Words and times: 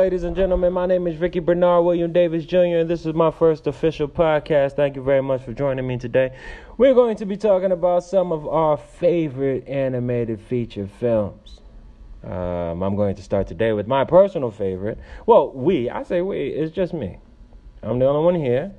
Ladies 0.00 0.24
and 0.24 0.34
gentlemen. 0.34 0.72
My 0.72 0.86
name 0.86 1.06
is 1.06 1.18
Ricky 1.18 1.40
Bernard 1.40 1.84
William 1.84 2.10
Davis 2.10 2.46
Jr., 2.46 2.78
and 2.78 2.88
this 2.88 3.04
is 3.04 3.12
my 3.12 3.30
first 3.30 3.66
official 3.66 4.08
podcast. 4.08 4.72
Thank 4.72 4.96
you 4.96 5.02
very 5.02 5.20
much 5.20 5.42
for 5.42 5.52
joining 5.52 5.86
me 5.86 5.98
today. 5.98 6.34
We're 6.78 6.94
going 6.94 7.18
to 7.18 7.26
be 7.26 7.36
talking 7.36 7.70
about 7.70 8.02
some 8.02 8.32
of 8.32 8.48
our 8.48 8.78
favorite 8.78 9.68
animated 9.68 10.40
feature 10.40 10.86
films. 10.86 11.60
Um, 12.24 12.82
I'm 12.82 12.96
going 12.96 13.14
to 13.14 13.22
start 13.22 13.46
today 13.46 13.74
with 13.74 13.86
my 13.86 14.06
personal 14.06 14.50
favorite. 14.50 14.98
Well, 15.26 15.52
we, 15.52 15.90
I 15.90 16.02
say 16.04 16.22
we, 16.22 16.48
it's 16.48 16.74
just 16.74 16.94
me. 16.94 17.18
I'm 17.82 17.98
the 17.98 18.06
only 18.06 18.24
one 18.24 18.34
here. 18.36 18.72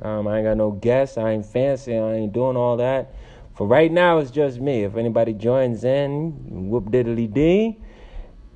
Um, 0.00 0.28
I 0.28 0.36
ain't 0.38 0.46
got 0.46 0.56
no 0.56 0.70
guests. 0.70 1.18
I 1.18 1.32
ain't 1.32 1.46
fancy. 1.46 1.96
I 1.96 2.12
ain't 2.12 2.32
doing 2.32 2.56
all 2.56 2.76
that. 2.76 3.12
For 3.56 3.66
right 3.66 3.90
now, 3.90 4.18
it's 4.18 4.30
just 4.30 4.60
me. 4.60 4.84
If 4.84 4.96
anybody 4.96 5.32
joins 5.32 5.82
in, 5.82 6.68
whoop 6.70 6.92
diddly 6.92 7.30
dee. 7.30 7.80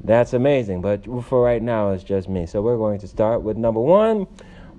That's 0.04 0.34
amazing. 0.34 0.82
But 0.82 1.04
for 1.24 1.42
right 1.42 1.62
now, 1.62 1.90
it's 1.90 2.04
just 2.04 2.28
me. 2.28 2.46
So 2.46 2.60
we're 2.60 2.76
going 2.76 3.00
to 3.00 3.08
start 3.08 3.42
with 3.42 3.56
number 3.56 3.80
one. 3.80 4.26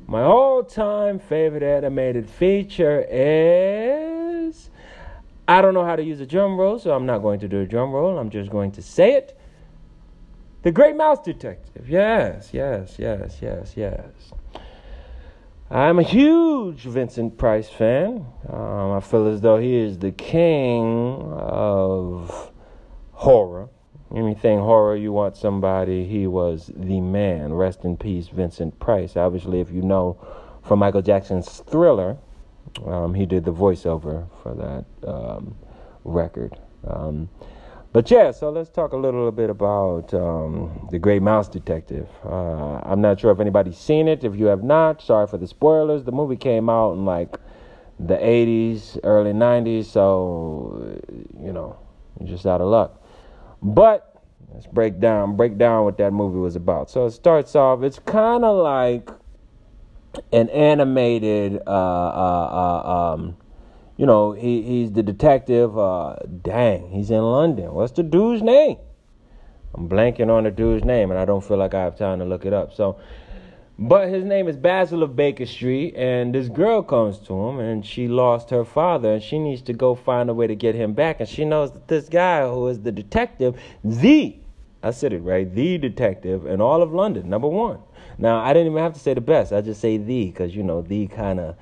My 0.08 0.22
all 0.22 0.64
time 0.64 1.18
favorite 1.18 1.64
animated 1.64 2.30
feature 2.30 3.06
is. 3.10 4.70
I 5.48 5.62
don't 5.62 5.74
know 5.74 5.86
how 5.86 5.96
to 5.96 6.04
use 6.04 6.20
a 6.22 6.26
drum 6.26 6.58
roll, 6.58 6.80
so 6.80 6.92
I'm 6.92 7.06
not 7.06 7.20
going 7.20 7.40
to 7.40 7.48
do 7.48 7.62
a 7.62 7.66
drum 7.66 7.92
roll. 7.92 8.18
I'm 8.18 8.30
just 8.30 8.52
going 8.52 8.72
to 8.74 8.82
say 8.82 9.14
it. 9.14 9.40
The 10.64 10.72
Great 10.72 10.96
Mouse 10.96 11.20
Detective. 11.24 11.88
Yes, 11.88 12.50
yes, 12.52 12.96
yes, 12.98 13.38
yes, 13.42 13.74
yes. 13.76 14.32
I'm 15.70 16.00
a 16.00 16.04
huge 16.04 16.82
Vincent 16.82 17.38
Price 17.38 17.70
fan. 17.70 18.26
Um, 18.50 18.92
I 18.92 19.00
feel 19.00 19.28
as 19.28 19.42
though 19.42 19.58
he 19.58 19.76
is 19.76 20.00
the 20.00 20.12
king 20.12 21.22
of 21.32 22.52
horror. 23.12 23.70
Anything 24.16 24.60
horror, 24.60 24.96
you 24.96 25.12
want 25.12 25.36
somebody, 25.36 26.06
he 26.06 26.26
was 26.26 26.72
the 26.74 27.02
man. 27.02 27.54
Rest 27.54 27.84
in 27.84 27.98
peace, 27.98 28.30
Vincent 28.30 28.80
Price. 28.80 29.18
Obviously, 29.18 29.60
if 29.60 29.72
you 29.72 29.82
know 29.82 30.18
from 30.64 30.80
Michael 30.80 31.02
Jackson's 31.02 31.60
Thriller, 31.68 32.18
um, 32.86 33.14
he 33.14 33.26
did 33.26 33.44
the 33.44 33.52
voiceover 33.52 34.28
for 34.42 34.54
that 34.56 35.10
um, 35.10 35.56
record. 36.06 36.58
Um, 36.88 37.30
but 37.92 38.10
yeah, 38.10 38.32
so 38.32 38.50
let's 38.50 38.70
talk 38.70 38.94
a 38.94 38.98
little 38.98 39.32
bit 39.32 39.50
about 39.50 40.14
um, 40.14 40.88
The 40.92 41.00
Great 41.00 41.22
Mouse 41.22 41.48
Detective. 41.48 42.08
Uh, 42.26 42.80
I'm 42.84 43.02
not 43.02 43.20
sure 43.20 43.32
if 43.32 43.40
anybody's 43.40 43.78
seen 43.78 44.08
it. 44.08 44.24
If 44.24 44.36
you 44.36 44.46
have 44.46 44.64
not, 44.64 45.02
sorry 45.02 45.28
for 45.28 45.38
the 45.38 45.48
spoilers. 45.48 46.04
The 46.04 46.12
movie 46.12 46.36
came 46.36 46.70
out 46.70 46.94
in 46.94 47.06
like 47.06 47.38
the 48.00 48.16
80s, 48.16 49.00
early 49.04 49.32
90s, 49.32 49.86
so, 49.86 51.02
you 51.42 51.54
know, 51.54 51.78
just 52.26 52.46
out 52.46 52.62
of 52.62 52.68
luck. 52.68 53.02
But 53.66 54.22
let's 54.54 54.68
break 54.68 55.00
down 55.00 55.36
break 55.36 55.58
down 55.58 55.86
what 55.86 55.98
that 55.98 56.14
movie 56.14 56.38
was 56.38 56.56
about. 56.56 56.92
So 56.92 57.08
it 57.08 57.12
starts 57.12 57.56
off. 57.56 57.82
It's 57.82 57.98
kind 57.98 58.46
of 58.46 58.64
like 58.64 59.10
an 60.32 60.50
animated. 60.50 61.64
Uh, 61.66 61.70
uh, 61.70 62.84
uh, 62.86 63.14
um, 63.14 63.38
you 63.98 64.06
know, 64.06 64.34
he, 64.34 64.62
he's 64.62 64.92
the 64.92 65.02
detective. 65.02 65.76
Uh, 65.76 66.18
dang, 66.44 66.92
he's 66.92 67.10
in 67.10 67.24
London. 67.24 67.74
What's 67.74 67.94
the 67.94 68.04
dude's 68.04 68.44
name? 68.44 68.78
I'm 69.74 69.90
blanking 69.90 70.30
on 70.30 70.44
the 70.44 70.52
dude's 70.52 70.86
name, 70.86 71.10
and 71.10 71.20
I 71.20 71.26
don't 71.26 71.44
feel 71.44 71.58
like 71.58 71.74
I 71.74 71.82
have 71.82 71.98
time 71.98 72.20
to 72.20 72.26
look 72.26 72.46
it 72.46 72.54
up. 72.54 72.72
So 72.72 73.00
but 73.78 74.08
his 74.08 74.24
name 74.24 74.48
is 74.48 74.56
Basil 74.56 75.04
of 75.04 75.16
Baker 75.16 75.46
Street, 75.46 75.96
and 75.96 76.34
this 76.34 76.48
girl 76.48 76.82
comes 76.82 77.18
to 77.20 77.34
him, 77.34 77.60
and 77.60 77.86
she 77.86 78.08
lost 78.08 78.50
her 78.50 78.64
father, 78.64 79.14
and 79.14 79.24
she 79.24 79.38
needs 79.38 79.62
to 79.64 79.74
go 79.74 79.96
find 79.96 80.30
a 80.30 80.34
way 80.34 80.48
to 80.48 80.56
get 80.56 80.76
him 80.76 80.94
back. 80.94 81.20
And 81.20 81.28
she 81.28 81.44
knows 81.44 81.72
that 81.74 81.88
this 81.88 82.08
guy, 82.08 82.48
who 82.48 82.68
is 82.68 82.80
the 82.82 82.92
detective, 82.92 83.60
the, 83.84 84.38
I 84.82 84.92
said 84.92 85.12
it 85.12 85.20
right, 85.20 85.54
the 85.54 85.78
detective 85.78 86.46
in 86.46 86.62
all 86.62 86.82
of 86.82 86.94
London, 86.94 87.30
number 87.30 87.48
one. 87.48 87.80
Now, 88.18 88.40
I 88.40 88.54
didn't 88.54 88.72
even 88.72 88.82
have 88.82 88.94
to 88.94 89.00
say 89.00 89.14
the 89.14 89.22
best, 89.22 89.52
I 89.52 89.60
just 89.60 89.82
say 89.82 89.98
the, 89.98 90.28
because, 90.28 90.56
you 90.56 90.64
know, 90.64 90.82
the 90.82 91.08
kind 91.08 91.40
of, 91.42 91.58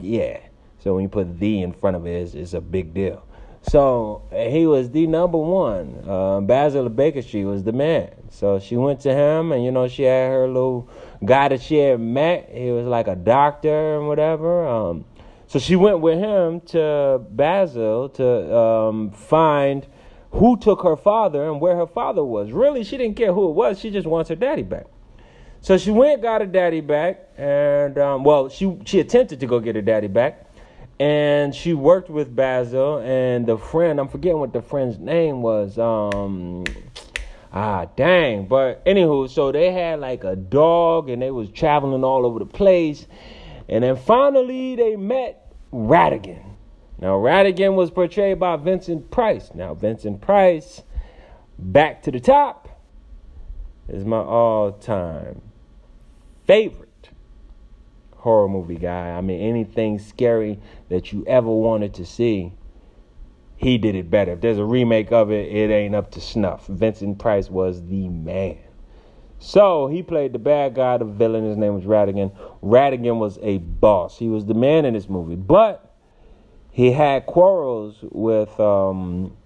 yeah. 0.00 0.40
So 0.78 0.94
when 0.94 1.02
you 1.02 1.08
put 1.08 1.38
the 1.38 1.62
in 1.62 1.72
front 1.74 1.96
of 1.96 2.06
it, 2.06 2.12
it's, 2.12 2.34
it's 2.34 2.54
a 2.54 2.60
big 2.60 2.94
deal. 2.94 3.22
So 3.62 4.22
he 4.32 4.66
was 4.66 4.90
the 4.90 5.06
number 5.06 5.38
one. 5.38 6.04
Uh, 6.06 6.40
Basil 6.40 6.88
Baker 6.88 7.22
Street 7.22 7.44
was 7.44 7.62
the 7.62 7.72
man. 7.72 8.10
So 8.30 8.58
she 8.58 8.76
went 8.76 9.00
to 9.00 9.14
him, 9.14 9.52
and 9.52 9.64
you 9.64 9.70
know 9.70 9.88
she 9.88 10.02
had 10.02 10.30
her 10.30 10.48
little 10.48 10.88
guy 11.24 11.48
that 11.48 11.62
she 11.62 11.76
had 11.76 12.00
met. 12.00 12.50
He 12.52 12.70
was 12.70 12.86
like 12.86 13.06
a 13.06 13.14
doctor 13.16 13.98
and 13.98 14.08
whatever. 14.08 14.66
Um, 14.66 15.04
so 15.46 15.58
she 15.58 15.76
went 15.76 16.00
with 16.00 16.18
him 16.18 16.60
to 16.62 17.20
Basil 17.30 18.08
to 18.10 18.56
um, 18.56 19.10
find 19.12 19.86
who 20.32 20.56
took 20.56 20.82
her 20.82 20.96
father 20.96 21.48
and 21.50 21.60
where 21.60 21.76
her 21.76 21.86
father 21.86 22.24
was. 22.24 22.52
Really, 22.52 22.84
she 22.84 22.96
didn't 22.96 23.16
care 23.16 23.32
who 23.32 23.50
it 23.50 23.52
was. 23.52 23.78
She 23.78 23.90
just 23.90 24.06
wants 24.06 24.30
her 24.30 24.36
daddy 24.36 24.62
back. 24.62 24.86
So 25.60 25.78
she 25.78 25.92
went, 25.92 26.22
got 26.22 26.40
her 26.40 26.46
daddy 26.46 26.80
back, 26.80 27.28
and 27.36 27.96
um, 27.96 28.24
well, 28.24 28.48
she 28.48 28.76
she 28.84 28.98
attempted 28.98 29.38
to 29.40 29.46
go 29.46 29.60
get 29.60 29.76
her 29.76 29.82
daddy 29.82 30.08
back 30.08 30.51
and 31.02 31.52
she 31.52 31.74
worked 31.74 32.08
with 32.10 32.36
Basil 32.36 32.98
and 32.98 33.44
the 33.44 33.58
friend. 33.58 33.98
I'm 33.98 34.06
forgetting 34.06 34.38
what 34.38 34.52
the 34.52 34.62
friend's 34.62 35.00
name 35.00 35.42
was. 35.42 35.76
Um, 35.76 36.62
ah, 37.52 37.86
dang. 37.96 38.46
But 38.46 38.84
anywho, 38.84 39.28
so 39.28 39.50
they 39.50 39.72
had 39.72 39.98
like 39.98 40.22
a 40.22 40.36
dog, 40.36 41.10
and 41.10 41.20
they 41.20 41.32
was 41.32 41.50
traveling 41.50 42.04
all 42.04 42.24
over 42.24 42.38
the 42.38 42.46
place, 42.46 43.08
and 43.68 43.82
then 43.82 43.96
finally 43.96 44.76
they 44.76 44.94
met 44.94 45.52
Ratigan. 45.72 46.44
Now 47.00 47.14
Ratigan 47.14 47.74
was 47.74 47.90
portrayed 47.90 48.38
by 48.38 48.54
Vincent 48.54 49.10
Price. 49.10 49.50
Now 49.56 49.74
Vincent 49.74 50.20
Price, 50.20 50.82
back 51.58 52.04
to 52.04 52.12
the 52.12 52.20
top, 52.20 52.80
is 53.88 54.04
my 54.04 54.18
all-time 54.18 55.42
favorite 56.46 56.91
horror 58.22 58.48
movie 58.48 58.76
guy. 58.76 59.10
I 59.10 59.20
mean, 59.20 59.40
anything 59.40 59.98
scary 59.98 60.60
that 60.88 61.12
you 61.12 61.24
ever 61.26 61.50
wanted 61.50 61.92
to 61.94 62.06
see, 62.06 62.52
he 63.56 63.78
did 63.78 63.96
it 63.96 64.10
better. 64.10 64.32
If 64.32 64.40
there's 64.40 64.58
a 64.58 64.64
remake 64.64 65.10
of 65.10 65.32
it, 65.32 65.52
it 65.52 65.72
ain't 65.72 65.96
up 65.96 66.12
to 66.12 66.20
snuff. 66.20 66.68
Vincent 66.68 67.18
Price 67.18 67.50
was 67.50 67.84
the 67.86 68.08
man. 68.08 68.58
So 69.40 69.88
he 69.88 70.04
played 70.04 70.32
the 70.32 70.38
bad 70.38 70.76
guy, 70.76 70.98
the 70.98 71.04
villain. 71.04 71.48
His 71.48 71.56
name 71.56 71.74
was 71.74 71.82
Ratigan. 71.82 72.32
Ratigan 72.62 73.18
was 73.18 73.40
a 73.42 73.58
boss. 73.58 74.16
He 74.16 74.28
was 74.28 74.46
the 74.46 74.54
man 74.54 74.84
in 74.84 74.94
this 74.94 75.08
movie, 75.08 75.34
but 75.34 75.92
he 76.70 76.92
had 76.92 77.26
quarrels 77.26 77.96
with 78.02 78.58
um, 78.60 79.36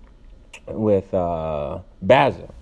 with 0.67 1.15
uh, 1.15 1.79
Basil 2.03 2.55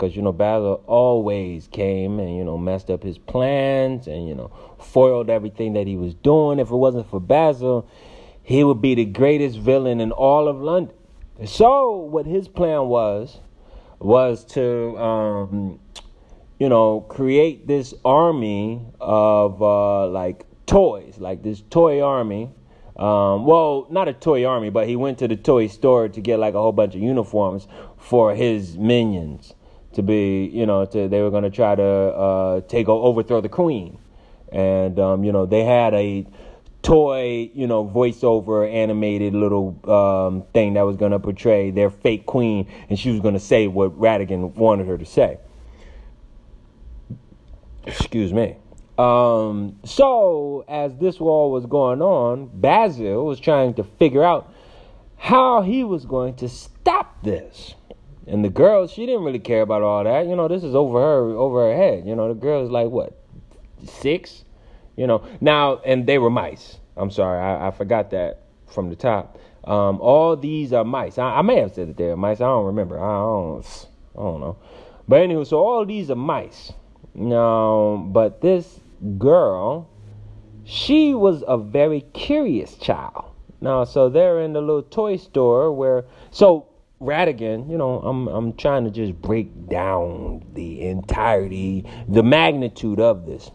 because 0.00 0.16
you 0.16 0.22
know 0.22 0.32
Basil 0.32 0.82
always 0.86 1.68
came 1.68 2.18
and 2.20 2.34
you 2.34 2.42
know 2.42 2.56
messed 2.56 2.90
up 2.90 3.02
his 3.02 3.18
plans 3.18 4.06
and 4.06 4.26
you 4.26 4.34
know 4.34 4.50
foiled 4.78 5.28
everything 5.28 5.74
that 5.74 5.86
he 5.86 5.96
was 5.96 6.14
doing. 6.14 6.58
If 6.58 6.70
it 6.70 6.76
wasn't 6.76 7.10
for 7.10 7.20
Basil, 7.20 7.86
he 8.42 8.64
would 8.64 8.80
be 8.80 8.94
the 8.94 9.04
greatest 9.04 9.58
villain 9.58 10.00
in 10.00 10.10
all 10.10 10.48
of 10.48 10.58
London. 10.60 10.96
So 11.44 11.96
what 11.96 12.24
his 12.24 12.48
plan 12.48 12.86
was 12.86 13.40
was 13.98 14.44
to 14.54 14.96
um, 14.98 15.78
you 16.58 16.70
know 16.70 17.02
create 17.02 17.66
this 17.66 17.92
army 18.02 18.80
of 19.00 19.60
uh, 19.60 20.06
like 20.08 20.46
toys, 20.64 21.18
like 21.18 21.42
this 21.42 21.62
toy 21.68 22.00
army. 22.00 22.50
Um, 22.96 23.46
well, 23.46 23.86
not 23.90 24.08
a 24.08 24.12
toy 24.12 24.44
army, 24.46 24.70
but 24.70 24.86
he 24.88 24.96
went 24.96 25.18
to 25.18 25.28
the 25.28 25.36
toy 25.36 25.68
store 25.68 26.08
to 26.08 26.20
get 26.20 26.38
like 26.38 26.54
a 26.54 26.58
whole 26.58 26.72
bunch 26.72 26.94
of 26.94 27.02
uniforms 27.02 27.66
for 27.98 28.34
his 28.34 28.76
minions 28.76 29.54
to 29.94 30.02
be, 30.02 30.46
you 30.52 30.66
know, 30.66 30.84
to, 30.86 31.08
they 31.08 31.22
were 31.22 31.30
going 31.30 31.44
to 31.44 31.50
try 31.50 31.74
to 31.74 31.82
uh, 31.82 32.60
take 32.62 32.88
overthrow 32.88 33.40
the 33.40 33.48
queen, 33.48 33.98
and 34.52 34.98
um, 34.98 35.24
you 35.24 35.32
know 35.32 35.46
they 35.46 35.64
had 35.64 35.94
a 35.94 36.26
toy, 36.82 37.50
you 37.54 37.66
know, 37.66 37.84
voiceover 37.84 38.70
animated 38.70 39.34
little 39.34 39.78
um, 39.90 40.42
thing 40.52 40.74
that 40.74 40.82
was 40.82 40.96
going 40.96 41.12
to 41.12 41.18
portray 41.18 41.70
their 41.70 41.90
fake 41.90 42.26
queen, 42.26 42.66
and 42.88 42.98
she 42.98 43.10
was 43.10 43.20
going 43.20 43.34
to 43.34 43.40
say 43.40 43.66
what 43.66 43.98
Ratigan 43.98 44.54
wanted 44.54 44.86
her 44.86 44.96
to 44.96 45.04
say. 45.04 45.38
Excuse 47.86 48.32
me. 48.32 48.56
Um, 48.98 49.78
so 49.84 50.64
as 50.68 50.94
this 50.96 51.18
war 51.18 51.50
was 51.50 51.66
going 51.66 52.02
on, 52.02 52.50
Basil 52.52 53.24
was 53.24 53.40
trying 53.40 53.74
to 53.74 53.84
figure 53.84 54.22
out 54.22 54.52
how 55.16 55.62
he 55.62 55.84
was 55.84 56.04
going 56.04 56.34
to 56.36 56.48
stop 56.48 57.22
this. 57.22 57.74
And 58.26 58.44
the 58.44 58.50
girl, 58.50 58.86
she 58.86 59.06
didn't 59.06 59.24
really 59.24 59.38
care 59.38 59.62
about 59.62 59.82
all 59.82 60.04
that. 60.04 60.26
You 60.26 60.36
know, 60.36 60.48
this 60.48 60.62
is 60.62 60.74
over 60.74 60.98
her 60.98 61.30
over 61.36 61.70
her 61.70 61.76
head. 61.76 62.06
You 62.06 62.14
know, 62.14 62.28
the 62.28 62.34
girl 62.34 62.64
is 62.64 62.70
like 62.70 62.88
what, 62.88 63.18
six? 63.84 64.44
You 64.96 65.06
know, 65.06 65.26
now 65.40 65.78
and 65.78 66.06
they 66.06 66.18
were 66.18 66.30
mice. 66.30 66.78
I'm 66.96 67.10
sorry, 67.10 67.40
I, 67.40 67.68
I 67.68 67.70
forgot 67.70 68.10
that 68.10 68.42
from 68.66 68.90
the 68.90 68.96
top. 68.96 69.38
Um, 69.64 70.00
all 70.00 70.36
these 70.36 70.72
are 70.72 70.84
mice. 70.84 71.18
I, 71.18 71.38
I, 71.38 71.42
may 71.42 71.56
have 71.56 71.74
said 71.74 71.88
that 71.88 71.96
they're 71.96 72.16
mice. 72.16 72.40
I 72.40 72.44
don't 72.44 72.66
remember. 72.66 72.98
I 72.98 73.12
don't. 73.12 73.64
I 74.16 74.20
don't 74.20 74.40
know. 74.40 74.56
But 75.06 75.22
anyway, 75.22 75.44
so 75.44 75.58
all 75.58 75.84
these 75.84 76.10
are 76.10 76.16
mice. 76.16 76.72
Now, 77.14 78.06
but 78.08 78.40
this 78.40 78.80
girl, 79.18 79.88
she 80.64 81.14
was 81.14 81.42
a 81.46 81.58
very 81.58 82.02
curious 82.12 82.76
child. 82.76 83.26
Now, 83.60 83.84
so 83.84 84.08
they're 84.08 84.40
in 84.40 84.52
the 84.54 84.60
little 84.60 84.82
toy 84.82 85.16
store 85.16 85.72
where. 85.72 86.04
So 86.30 86.69
Ratigan, 87.00 87.70
you 87.70 87.78
know, 87.78 87.98
I'm 88.00 88.28
I'm 88.28 88.52
trying 88.52 88.84
to 88.84 88.90
just 88.90 89.14
break 89.22 89.68
down 89.68 90.44
the 90.52 90.82
entirety, 90.82 91.86
the 92.06 92.22
magnitude 92.22 93.00
of 93.00 93.24
this. 93.24 93.50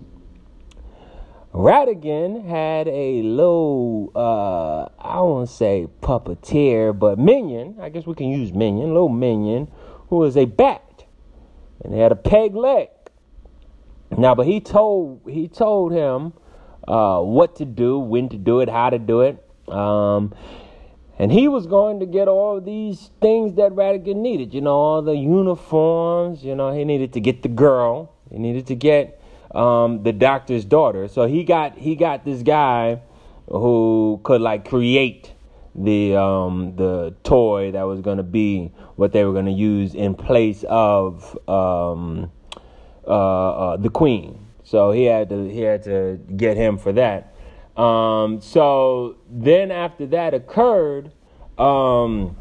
Ratigan 1.53 2.43
had 2.45 2.87
a 2.87 3.21
little, 3.21 4.11
uh, 4.15 4.89
I 4.99 5.21
won't 5.21 5.47
say 5.47 5.87
puppeteer, 6.01 6.97
but 6.97 7.19
minion. 7.19 7.77
I 7.79 7.89
guess 7.89 8.07
we 8.07 8.15
can 8.15 8.29
use 8.29 8.51
minion, 8.51 8.87
little 8.89 9.09
minion, 9.09 9.71
who 10.09 10.17
was 10.17 10.35
a 10.35 10.45
bat, 10.45 11.05
and 11.83 11.93
he 11.93 11.99
had 11.99 12.11
a 12.11 12.15
peg 12.15 12.55
leg. 12.55 12.89
Now, 14.17 14.33
but 14.33 14.47
he 14.47 14.59
told 14.59 15.21
he 15.29 15.47
told 15.47 15.93
him 15.93 16.33
uh, 16.87 17.21
what 17.21 17.55
to 17.57 17.65
do, 17.65 17.99
when 17.99 18.27
to 18.29 18.37
do 18.37 18.61
it, 18.61 18.69
how 18.69 18.89
to 18.89 18.97
do 18.97 19.21
it, 19.21 19.41
um, 19.69 20.33
and 21.17 21.31
he 21.31 21.47
was 21.47 21.65
going 21.67 21.99
to 21.99 22.05
get 22.05 22.27
all 22.27 22.59
these 22.59 23.11
things 23.21 23.55
that 23.55 23.71
Ratigan 23.71 24.17
needed. 24.17 24.53
You 24.53 24.61
know, 24.61 24.75
all 24.75 25.01
the 25.01 25.15
uniforms. 25.15 26.43
You 26.43 26.55
know, 26.55 26.71
he 26.71 26.83
needed 26.83 27.13
to 27.13 27.19
get 27.19 27.41
the 27.41 27.49
girl. 27.49 28.13
He 28.29 28.37
needed 28.37 28.67
to 28.67 28.75
get 28.75 29.21
um, 29.53 30.03
the 30.03 30.11
doctor's 30.11 30.65
daughter. 30.65 31.07
So 31.07 31.25
he 31.25 31.43
got 31.43 31.77
he 31.77 31.95
got 31.95 32.25
this 32.25 32.43
guy 32.43 33.01
who 33.47 34.19
could 34.23 34.41
like 34.41 34.67
create 34.67 35.33
the 35.73 36.15
um, 36.15 36.75
the 36.75 37.15
toy 37.23 37.71
that 37.71 37.83
was 37.83 38.01
going 38.01 38.17
to 38.17 38.23
be 38.23 38.73
what 38.95 39.11
they 39.11 39.23
were 39.23 39.33
going 39.33 39.45
to 39.45 39.51
use 39.51 39.95
in 39.95 40.15
place 40.15 40.63
of 40.67 41.37
um, 41.47 42.31
uh, 43.07 43.09
uh, 43.09 43.77
the 43.77 43.89
queen. 43.89 44.47
So 44.63 44.91
he 44.91 45.05
had 45.05 45.29
to 45.29 45.49
he 45.49 45.61
had 45.61 45.83
to 45.83 46.19
get 46.35 46.57
him 46.57 46.77
for 46.77 46.91
that. 46.93 47.34
Um, 47.77 48.41
so 48.41 49.17
then 49.29 49.71
after 49.71 50.05
that 50.07 50.33
occurred, 50.33 51.11
um, 51.57 52.37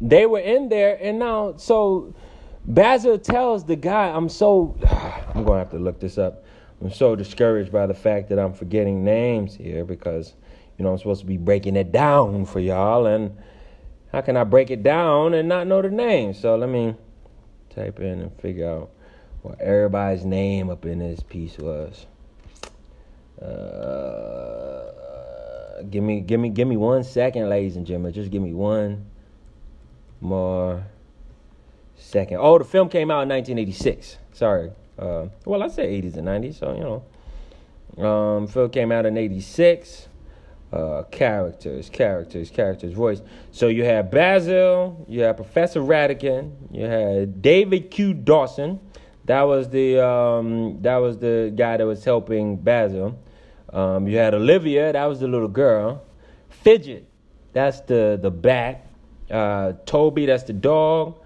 they 0.00 0.26
were 0.26 0.40
in 0.40 0.68
there, 0.68 0.98
and 1.00 1.18
now 1.18 1.54
so 1.56 2.14
Basil 2.64 3.18
tells 3.18 3.64
the 3.64 3.76
guy, 3.76 4.08
I'm 4.08 4.28
so, 4.28 4.76
I'm 5.34 5.44
to 5.44 5.52
have 5.52 5.70
to 5.70 5.78
look 5.78 6.00
this 6.00 6.18
up. 6.18 6.44
I'm 6.80 6.92
so 6.92 7.16
discouraged 7.16 7.72
by 7.72 7.86
the 7.86 7.94
fact 7.94 8.28
that 8.28 8.38
I'm 8.38 8.52
forgetting 8.52 9.04
names 9.04 9.54
here 9.54 9.84
because, 9.84 10.34
you 10.78 10.84
know, 10.84 10.92
I'm 10.92 10.98
supposed 10.98 11.20
to 11.20 11.26
be 11.26 11.36
breaking 11.36 11.76
it 11.76 11.92
down 11.92 12.44
for 12.44 12.60
y'all. 12.60 13.06
And 13.06 13.36
how 14.12 14.20
can 14.20 14.36
I 14.36 14.44
break 14.44 14.70
it 14.70 14.82
down 14.82 15.34
and 15.34 15.48
not 15.48 15.66
know 15.66 15.82
the 15.82 15.90
name? 15.90 16.34
So 16.34 16.56
let 16.56 16.68
me 16.68 16.94
type 17.70 18.00
in 18.00 18.20
and 18.20 18.40
figure 18.40 18.68
out 18.68 18.90
what 19.42 19.60
everybody's 19.60 20.24
name 20.24 20.70
up 20.70 20.84
in 20.84 20.98
this 20.98 21.20
piece 21.20 21.58
was. 21.58 22.06
Uh, 23.40 24.82
give 25.90 26.02
me, 26.02 26.20
give 26.20 26.40
me, 26.40 26.48
give 26.48 26.68
me 26.68 26.76
one 26.76 27.04
second, 27.04 27.48
ladies 27.48 27.76
and 27.76 27.86
gentlemen. 27.86 28.12
Just 28.12 28.30
give 28.30 28.42
me 28.42 28.52
one 28.52 29.06
more 30.20 30.84
second. 31.96 32.38
Oh, 32.40 32.58
the 32.58 32.64
film 32.64 32.88
came 32.88 33.10
out 33.10 33.22
in 33.22 33.28
1986. 33.28 34.18
Sorry. 34.32 34.70
Uh, 34.98 35.26
well, 35.44 35.62
I 35.62 35.68
said 35.68 35.88
80s 35.88 36.16
and 36.16 36.28
90s, 36.28 36.58
so 36.58 36.74
you 36.74 36.80
know. 36.80 37.02
Um, 37.98 38.46
film 38.46 38.70
came 38.70 38.92
out 38.92 39.06
in 39.06 39.16
86. 39.16 40.08
Uh, 40.72 41.02
characters, 41.10 41.90
characters, 41.90 42.48
characters, 42.48 42.94
voice. 42.94 43.20
So 43.50 43.68
you 43.68 43.84
have 43.84 44.10
Basil, 44.10 45.04
you 45.06 45.20
have 45.20 45.36
Professor 45.36 45.80
Ratigan, 45.80 46.52
you 46.70 46.86
had 46.86 47.42
David 47.42 47.90
Q. 47.90 48.14
Dawson. 48.14 48.80
That 49.26 49.42
was 49.42 49.68
the 49.68 50.04
um, 50.04 50.82
that 50.82 50.96
was 50.96 51.18
the 51.18 51.52
guy 51.54 51.76
that 51.76 51.86
was 51.86 52.04
helping 52.04 52.56
Basil. 52.56 53.18
Um, 53.72 54.06
you 54.06 54.18
had 54.18 54.34
Olivia, 54.34 54.92
that 54.92 55.06
was 55.06 55.20
the 55.20 55.28
little 55.28 55.48
girl. 55.48 56.02
Fidget, 56.50 57.08
that's 57.52 57.80
the 57.82 58.18
the 58.20 58.30
bat. 58.30 58.86
Uh, 59.30 59.74
Toby, 59.86 60.26
that's 60.26 60.42
the 60.42 60.52
dog. 60.52 61.18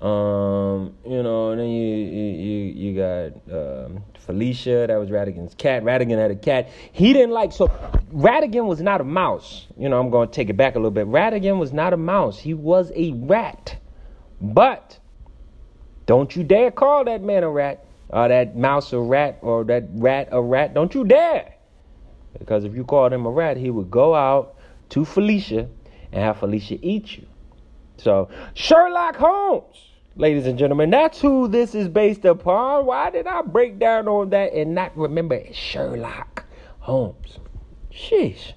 Um, 0.00 0.94
you 1.06 1.22
know, 1.22 1.50
and 1.50 1.60
then 1.60 1.68
you 1.68 1.96
you 1.96 2.90
you 2.90 2.96
got 2.96 3.54
um, 3.54 4.04
Felicia, 4.18 4.86
that 4.88 4.96
was 4.96 5.10
Ratigan's 5.10 5.54
cat. 5.54 5.82
Ratigan 5.84 6.18
had 6.18 6.30
a 6.30 6.36
cat. 6.36 6.70
He 6.92 7.12
didn't 7.12 7.30
like 7.30 7.52
so 7.52 7.68
Ratigan 8.12 8.66
was 8.66 8.80
not 8.80 9.00
a 9.00 9.04
mouse. 9.04 9.66
You 9.78 9.88
know, 9.88 10.00
I'm 10.00 10.10
going 10.10 10.28
to 10.28 10.34
take 10.34 10.50
it 10.50 10.56
back 10.56 10.74
a 10.74 10.78
little 10.78 10.90
bit. 10.90 11.06
Ratigan 11.06 11.58
was 11.58 11.72
not 11.72 11.92
a 11.92 11.96
mouse. 11.96 12.38
He 12.38 12.54
was 12.54 12.90
a 12.96 13.12
rat. 13.12 13.76
But 14.40 14.98
don't 16.06 16.34
you 16.36 16.44
dare 16.44 16.70
call 16.70 17.04
that 17.04 17.22
man 17.22 17.42
a 17.42 17.50
rat, 17.50 17.84
or 18.08 18.28
that 18.28 18.56
mouse 18.56 18.92
a 18.92 18.98
rat, 18.98 19.38
or 19.42 19.64
that 19.64 19.84
rat 19.92 20.28
a 20.30 20.40
rat. 20.40 20.74
Don't 20.74 20.94
you 20.94 21.04
dare. 21.04 21.54
Because 22.38 22.64
if 22.64 22.74
you 22.74 22.84
called 22.84 23.12
him 23.12 23.26
a 23.26 23.30
rat, 23.30 23.56
he 23.56 23.70
would 23.70 23.90
go 23.90 24.14
out 24.14 24.56
to 24.90 25.04
Felicia 25.04 25.68
and 26.12 26.22
have 26.22 26.38
Felicia 26.38 26.78
eat 26.82 27.16
you. 27.16 27.26
So, 27.96 28.28
Sherlock 28.54 29.16
Holmes, 29.16 29.90
ladies 30.16 30.46
and 30.46 30.58
gentlemen, 30.58 30.90
that's 30.90 31.20
who 31.20 31.48
this 31.48 31.74
is 31.74 31.88
based 31.88 32.24
upon. 32.24 32.86
Why 32.86 33.10
did 33.10 33.26
I 33.26 33.42
break 33.42 33.78
down 33.78 34.08
on 34.08 34.30
that 34.30 34.52
and 34.52 34.74
not 34.74 34.96
remember 34.96 35.40
Sherlock 35.52 36.44
Holmes? 36.80 37.38
Sheesh. 37.92 38.52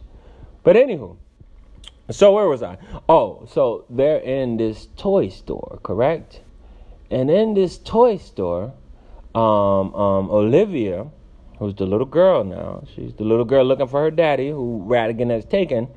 But 0.64 0.76
anywho, 0.76 1.18
so 2.10 2.34
where 2.34 2.48
was 2.48 2.64
I? 2.64 2.78
Oh, 3.08 3.48
so 3.50 3.86
they're 3.90 4.18
in 4.18 4.58
this 4.58 4.88
toy 4.98 5.30
store, 5.30 5.80
correct? 5.84 6.42
And 7.10 7.30
in 7.30 7.54
this 7.54 7.78
toy 7.78 8.18
store, 8.18 8.74
um, 9.34 9.96
um, 9.96 10.30
Olivia, 10.30 11.08
who's 11.60 11.76
the 11.76 11.86
little 11.86 12.06
girl 12.06 12.44
now, 12.44 12.84
she's 12.94 13.14
the 13.16 13.24
little 13.24 13.46
girl 13.46 13.66
looking 13.66 13.88
for 13.88 14.02
her 14.02 14.12
daddy, 14.12 14.50
who 14.50 14.84
Ratigan 14.88 15.30
has 15.30 15.46
taken 15.46 15.88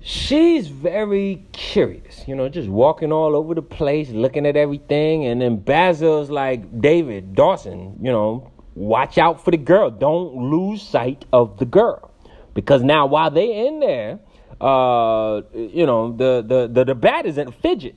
she's 0.00 0.68
very 0.68 1.44
curious, 1.52 2.26
you 2.26 2.34
know, 2.34 2.48
just 2.48 2.68
walking 2.68 3.12
all 3.12 3.36
over 3.36 3.54
the 3.54 3.62
place, 3.62 4.08
looking 4.10 4.46
at 4.46 4.56
everything. 4.56 5.26
And 5.26 5.40
then 5.40 5.56
Basil's 5.58 6.30
like, 6.30 6.80
David, 6.80 7.34
Dawson, 7.34 7.98
you 8.00 8.10
know, 8.10 8.50
watch 8.74 9.18
out 9.18 9.44
for 9.44 9.50
the 9.50 9.56
girl. 9.56 9.90
Don't 9.90 10.34
lose 10.50 10.82
sight 10.82 11.24
of 11.32 11.58
the 11.58 11.66
girl. 11.66 12.10
Because 12.54 12.82
now 12.82 13.06
while 13.06 13.30
they're 13.30 13.66
in 13.66 13.80
there, 13.80 14.18
uh, 14.60 15.42
you 15.54 15.86
know, 15.86 16.12
the, 16.16 16.44
the, 16.46 16.68
the, 16.68 16.84
the 16.84 16.94
bat 16.94 17.26
is 17.26 17.38
in 17.38 17.48
a 17.48 17.52
fidget. 17.52 17.96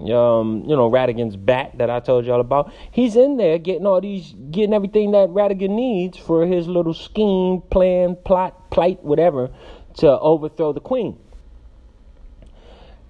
Um, 0.00 0.64
you 0.66 0.74
know, 0.74 0.90
Ratigan's 0.90 1.36
bat 1.36 1.78
that 1.78 1.88
I 1.88 2.00
told 2.00 2.26
y'all 2.26 2.40
about. 2.40 2.72
He's 2.90 3.14
in 3.14 3.36
there 3.36 3.58
getting 3.58 3.86
all 3.86 4.00
these, 4.00 4.34
getting 4.50 4.74
everything 4.74 5.12
that 5.12 5.28
Ratigan 5.28 5.70
needs 5.70 6.18
for 6.18 6.46
his 6.46 6.66
little 6.66 6.94
scheme, 6.94 7.62
plan, 7.70 8.16
plot, 8.24 8.70
plight, 8.70 9.02
whatever, 9.04 9.50
to 9.98 10.18
overthrow 10.18 10.72
the 10.72 10.80
queen. 10.80 11.18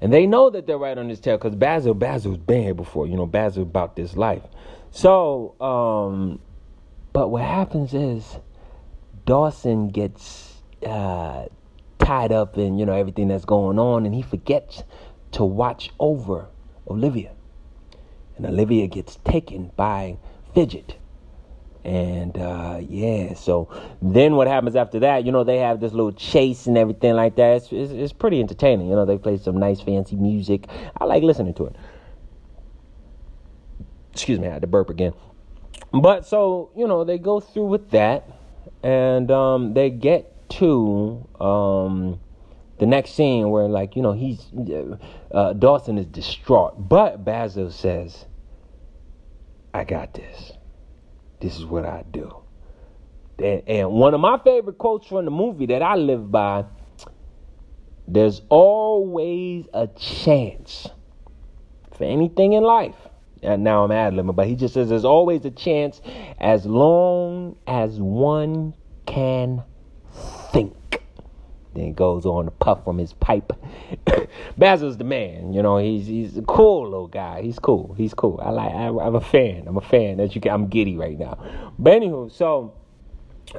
And 0.01 0.13
they 0.13 0.27
know 0.27 0.51
that 0.51 0.67
they're 0.67 0.77
right 0.77 0.99
on 0.99 1.09
his 1.09 1.21
tail 1.21 1.39
because 1.39 1.55
Basil, 1.55 1.95
Basil's 1.95 2.37
been 2.37 2.63
here 2.63 2.75
before. 2.75 3.07
You 3.07 3.17
know, 3.17 3.27
Basil 3.27 3.63
about 3.63 3.97
this 3.97 4.17
life. 4.17 4.43
So, 4.91 5.59
um, 5.61 6.41
but 7.15 7.29
what 7.29 7.43
happens 7.43 7.95
is 7.95 8.39
Dawson 9.25 9.89
gets 9.89 10.61
uh, 10.87 11.47
tied 11.99 12.33
up 12.33 12.59
in, 12.59 12.79
you 12.79 12.85
know, 12.85 12.93
everything 12.93 13.29
that's 13.29 13.47
going 13.47 13.79
on 13.79 14.05
and 14.05 14.15
he 14.15 14.21
forgets 14.21 14.83
to 15.33 15.45
watch 15.45 15.91
over 15.99 16.49
Olivia. 16.89 17.33
And 18.37 18.47
Olivia 18.47 18.87
gets 18.87 19.17
taken 19.25 19.71
by 19.77 20.19
Fidget. 20.55 20.97
And 21.85 22.39
uh, 22.39 22.81
yeah, 22.81 23.35
so 23.35 23.69
then 24.01 24.37
what 24.37 24.47
happens 24.47 24.75
after 24.75 25.01
that? 25.01 25.27
You 25.27 25.33
know, 25.33 25.45
they 25.45 25.59
have 25.59 25.81
this 25.81 25.93
little 25.93 26.13
chase 26.13 26.67
and 26.67 26.79
everything 26.79 27.15
like 27.15 27.37
that. 27.37 27.57
It's, 27.57 27.73
it's, 27.73 27.93
it's 27.93 28.13
pretty 28.13 28.41
entertaining. 28.41 28.89
You 28.89 28.97
know, 28.97 29.05
they 29.05 29.19
play 29.19 29.37
some 29.37 29.59
nice, 29.59 29.83
fancy 29.83 30.17
music. 30.17 30.67
I 30.99 31.05
like 31.05 31.23
listening 31.23 31.53
to 31.55 31.67
it. 31.67 31.77
Excuse 34.13 34.39
me, 34.39 34.49
I 34.49 34.53
had 34.53 34.63
to 34.63 34.69
burp 34.69 34.89
again. 34.89 35.13
But 35.93 36.27
so, 36.27 36.71
you 36.75 36.89
know, 36.89 37.05
they 37.05 37.19
go 37.19 37.39
through 37.39 37.67
with 37.67 37.91
that 37.91 38.29
and 38.83 39.31
um, 39.31 39.75
they 39.75 39.91
get 39.91 40.49
to 40.51 41.27
um, 41.41 42.21
the 42.79 42.87
next 42.87 43.13
scene 43.13 43.51
where, 43.51 43.69
like, 43.69 43.97
you 43.97 44.03
know, 44.03 44.13
he's 44.13 44.47
uh, 45.33 45.53
Dawson 45.53 45.99
is 45.99 46.07
distraught. 46.07 46.89
But 46.89 47.25
Basil 47.25 47.71
says, 47.71 48.27
I 49.73 49.85
got 49.85 50.15
this 50.15 50.53
this 51.45 51.59
is 51.59 51.67
what 51.67 51.85
I 51.85 52.05
do. 52.11 52.35
And, 53.39 53.63
and 53.69 53.91
one 53.91 54.15
of 54.15 54.21
my 54.21 54.39
favorite 54.43 54.79
quotes 54.79 55.07
from 55.07 55.27
the 55.27 55.31
movie 55.31 55.67
that 55.67 55.83
I 55.83 55.97
live 55.97 56.31
by 56.31 56.65
there's 58.09 58.41
always 58.49 59.67
a 59.75 59.87
chance 59.87 60.89
for 61.97 62.05
anything 62.05 62.55
in 62.55 62.63
life. 62.63 62.97
And 63.43 63.63
now 63.63 63.85
I'm 63.85 63.93
ad 63.93 64.15
libbing, 64.15 64.35
but 64.35 64.47
he 64.47 64.57
just 64.57 64.73
says 64.73 64.89
there's 64.89 65.05
always 65.05 65.45
a 65.45 65.51
chance 65.51 66.01
as 66.39 66.65
long 66.65 67.57
as 67.67 68.01
one 68.01 68.75
can. 69.05 69.63
Then 71.75 71.93
goes 71.93 72.25
on 72.25 72.45
to 72.45 72.51
puff 72.51 72.85
from 72.85 72.99
his 72.99 73.13
pipe. 73.13 73.53
Basil's 74.59 74.97
the 74.97 75.05
man, 75.05 75.53
you 75.53 75.63
know. 75.63 75.79
He's 75.79 76.07
he's 76.07 76.37
a 76.37 76.43
cool 76.43 76.85
little 76.85 77.09
guy. 77.09 77.43
He's 77.43 77.59
cool. 77.59 77.95
He's 77.99 78.15
cool. 78.15 78.41
I 78.43 78.51
like. 78.51 78.73
I, 78.73 78.87
am 78.87 79.15
a 79.15 79.21
fan. 79.21 79.65
I'm 79.67 79.77
a 79.77 79.81
fan. 79.81 80.21
As 80.21 80.35
you 80.35 80.41
can, 80.41 80.53
I'm 80.53 80.69
giddy 80.69 80.97
right 80.97 81.19
now. 81.19 81.39
But 81.79 81.95
anywho, 81.95 82.31
so 82.31 82.75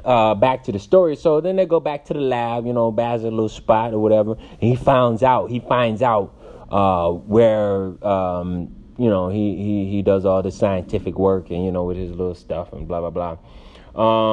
uh, 0.04 0.34
back 0.34 0.64
to 0.64 0.72
the 0.72 0.78
story. 0.78 1.16
So 1.16 1.40
then 1.40 1.56
they 1.56 1.66
go 1.66 1.80
back 1.80 2.06
to 2.06 2.14
the 2.14 2.20
lab. 2.20 2.66
You 2.66 2.72
know, 2.72 2.90
Basil 2.90 3.30
little 3.30 3.48
spot 3.48 3.92
or 3.92 3.98
whatever. 3.98 4.32
And 4.32 4.60
he 4.60 4.76
finds 4.76 5.22
out. 5.22 5.50
He 5.50 5.60
finds 5.60 6.02
out 6.02 6.34
uh, 6.70 7.10
where 7.10 8.04
um, 8.06 8.74
you 8.98 9.08
know 9.08 9.28
he, 9.28 9.56
he 9.56 9.90
he 9.90 10.02
does 10.02 10.24
all 10.24 10.42
the 10.42 10.50
scientific 10.50 11.18
work 11.18 11.50
and 11.50 11.64
you 11.64 11.72
know 11.72 11.84
with 11.84 11.96
his 11.96 12.10
little 12.10 12.34
stuff 12.34 12.72
and 12.72 12.88
blah 12.88 13.00
blah 13.00 13.10
blah. 13.10 13.36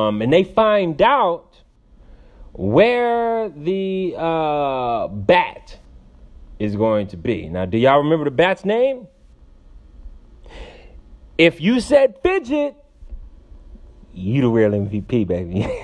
Um, 0.07 0.21
and 0.21 0.31
they 0.31 0.43
find 0.43 1.01
out 1.01 1.62
where 2.53 3.49
the 3.49 4.15
uh, 4.17 5.07
bat 5.07 5.77
is 6.59 6.75
going 6.75 7.07
to 7.07 7.17
be. 7.17 7.49
Now, 7.49 7.65
do 7.65 7.77
y'all 7.77 7.97
remember 7.97 8.25
the 8.25 8.31
bat's 8.31 8.63
name? 8.63 9.07
If 11.37 11.59
you 11.59 11.79
said 11.79 12.15
fidget, 12.21 12.75
you 14.13 14.41
the 14.41 14.49
real 14.49 14.71
MVP, 14.71 15.27
baby. 15.27 15.61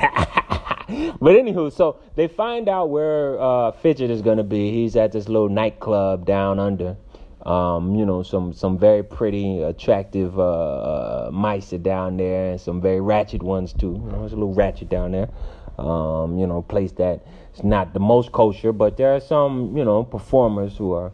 but 1.19 1.35
anywho, 1.35 1.71
so 1.71 1.99
they 2.15 2.27
find 2.27 2.69
out 2.69 2.89
where 2.89 3.39
uh, 3.41 3.71
Fidget 3.71 4.11
is 4.11 4.21
gonna 4.21 4.43
be. 4.43 4.71
He's 4.71 4.95
at 4.95 5.11
this 5.11 5.27
little 5.27 5.49
nightclub 5.49 6.25
down 6.25 6.59
under. 6.59 6.97
Um, 7.45 7.95
you 7.95 8.05
know, 8.05 8.21
some 8.21 8.53
some 8.53 8.77
very 8.77 9.03
pretty, 9.03 9.61
attractive 9.61 10.37
uh, 10.37 10.43
uh, 10.43 11.29
mice 11.33 11.73
are 11.73 11.77
down 11.77 12.17
there, 12.17 12.51
and 12.51 12.61
some 12.61 12.81
very 12.81 13.01
ratchet 13.01 13.41
ones 13.41 13.73
too. 13.73 14.01
You 14.03 14.11
know, 14.11 14.23
it's 14.25 14.33
a 14.33 14.35
little 14.35 14.53
ratchet 14.53 14.89
down 14.89 15.11
there. 15.11 15.29
Um, 15.79 16.37
you 16.37 16.45
know, 16.45 16.61
place 16.61 16.91
that 16.93 17.25
it's 17.51 17.63
not 17.63 17.93
the 17.93 17.99
most 17.99 18.31
kosher, 18.31 18.71
but 18.73 18.97
there 18.97 19.15
are 19.15 19.19
some 19.19 19.75
you 19.77 19.85
know 19.85 20.03
performers 20.03 20.77
who 20.77 20.93
are 20.93 21.11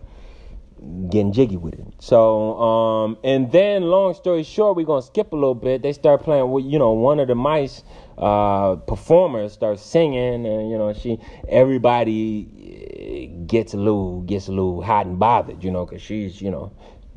getting 1.10 1.32
jiggy 1.32 1.58
with 1.58 1.74
it. 1.74 1.86
So, 2.00 2.60
um, 2.60 3.18
and 3.24 3.52
then 3.52 3.84
long 3.84 4.14
story 4.14 4.44
short, 4.44 4.76
we're 4.76 4.86
gonna 4.86 5.02
skip 5.02 5.32
a 5.32 5.36
little 5.36 5.56
bit. 5.56 5.82
They 5.82 5.94
start 5.94 6.24
playing 6.24 6.52
with, 6.52 6.66
you 6.66 6.78
know, 6.80 6.92
one 6.92 7.20
of 7.20 7.28
the 7.28 7.36
mice 7.36 7.84
uh, 8.18 8.76
performers 8.76 9.54
starts 9.54 9.82
singing, 9.82 10.46
and 10.46 10.70
you 10.70 10.78
know, 10.78 10.94
she 10.94 11.20
everybody 11.48 13.32
gets 13.48 13.74
a 13.74 13.78
little 13.78 14.22
gets 14.22 14.48
a 14.48 14.52
little 14.52 14.82
hot 14.82 15.06
and 15.06 15.18
bothered, 15.20 15.64
you 15.64 15.72
know, 15.72 15.86
because 15.86 16.02
she's, 16.02 16.42
you 16.42 16.52
know. 16.52 16.72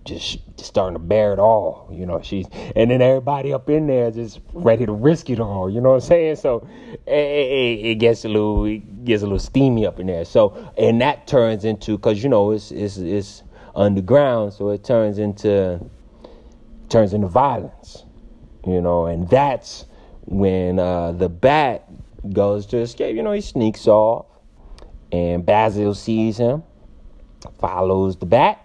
Just, 0.08 0.38
starting 0.64 0.94
to 0.94 0.98
bear 0.98 1.34
it 1.34 1.38
all, 1.38 1.88
you 1.92 2.06
know. 2.06 2.20
She's 2.22 2.46
and 2.74 2.90
then 2.90 3.02
everybody 3.02 3.52
up 3.52 3.68
in 3.68 3.86
there 3.86 4.10
just 4.10 4.40
ready 4.54 4.86
to 4.86 4.92
risk 4.92 5.28
it 5.30 5.38
all, 5.38 5.68
you 5.68 5.80
know 5.80 5.90
what 5.90 6.02
I'm 6.02 6.08
saying? 6.08 6.36
So 6.36 6.66
it, 7.06 7.12
it, 7.12 7.86
it 7.86 7.94
gets 7.96 8.24
a 8.24 8.28
little 8.28 8.64
it 8.64 9.04
gets 9.04 9.22
a 9.22 9.26
little 9.26 9.38
steamy 9.38 9.86
up 9.86 10.00
in 10.00 10.06
there. 10.06 10.24
So 10.24 10.72
and 10.78 11.00
that 11.00 11.26
turns 11.26 11.64
into 11.64 11.96
because 11.96 12.22
you 12.22 12.28
know 12.28 12.52
it's 12.52 12.70
it's 12.70 12.96
it's 12.96 13.42
underground, 13.74 14.54
so 14.54 14.70
it 14.70 14.82
turns 14.82 15.18
into 15.18 15.80
turns 16.88 17.12
into 17.12 17.28
violence, 17.28 18.04
you 18.66 18.80
know, 18.80 19.06
and 19.06 19.28
that's 19.28 19.84
when 20.24 20.78
uh, 20.78 21.12
the 21.12 21.28
bat 21.28 21.88
goes 22.32 22.66
to 22.66 22.78
escape. 22.78 23.14
You 23.14 23.22
know, 23.22 23.32
he 23.32 23.40
sneaks 23.40 23.86
off, 23.86 24.26
and 25.12 25.44
Basil 25.44 25.94
sees 25.94 26.38
him, 26.38 26.62
follows 27.60 28.16
the 28.16 28.26
bat 28.26 28.64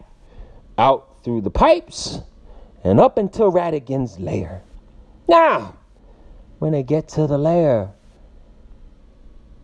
out 0.78 1.13
through 1.24 1.42
the 1.42 1.50
pipes 1.50 2.20
and 2.84 3.00
up 3.00 3.18
into 3.18 3.48
Ratigan's 3.48 4.20
lair. 4.20 4.62
Now, 5.28 5.78
when 6.60 6.74
they 6.74 6.84
get 6.84 7.08
to 7.10 7.28
the 7.28 7.38
lair, 7.38 7.92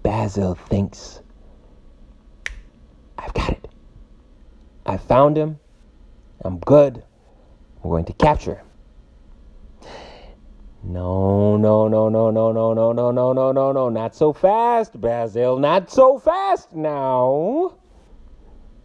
Basil 0.03 0.55
thinks, 0.55 1.21
I've 3.17 3.33
got 3.33 3.49
it. 3.51 3.67
I 4.85 4.97
found 4.97 5.37
him. 5.37 5.59
I'm 6.41 6.59
good. 6.59 7.03
I'm 7.83 7.89
going 7.89 8.05
to 8.05 8.13
capture 8.13 8.55
him. 8.55 8.65
No, 10.81 11.57
no, 11.57 11.89
no, 11.89 12.07
no, 12.07 12.31
no, 12.31 12.51
no, 12.51 12.73
no, 12.73 12.91
no, 12.93 13.11
no, 13.11 13.33
no, 13.33 13.51
no, 13.51 13.71
no. 13.73 13.89
Not 13.89 14.15
so 14.15 14.31
fast, 14.31 14.99
Basil. 14.99 15.59
Not 15.59 15.91
so 15.91 16.17
fast 16.17 16.73
now. 16.73 17.75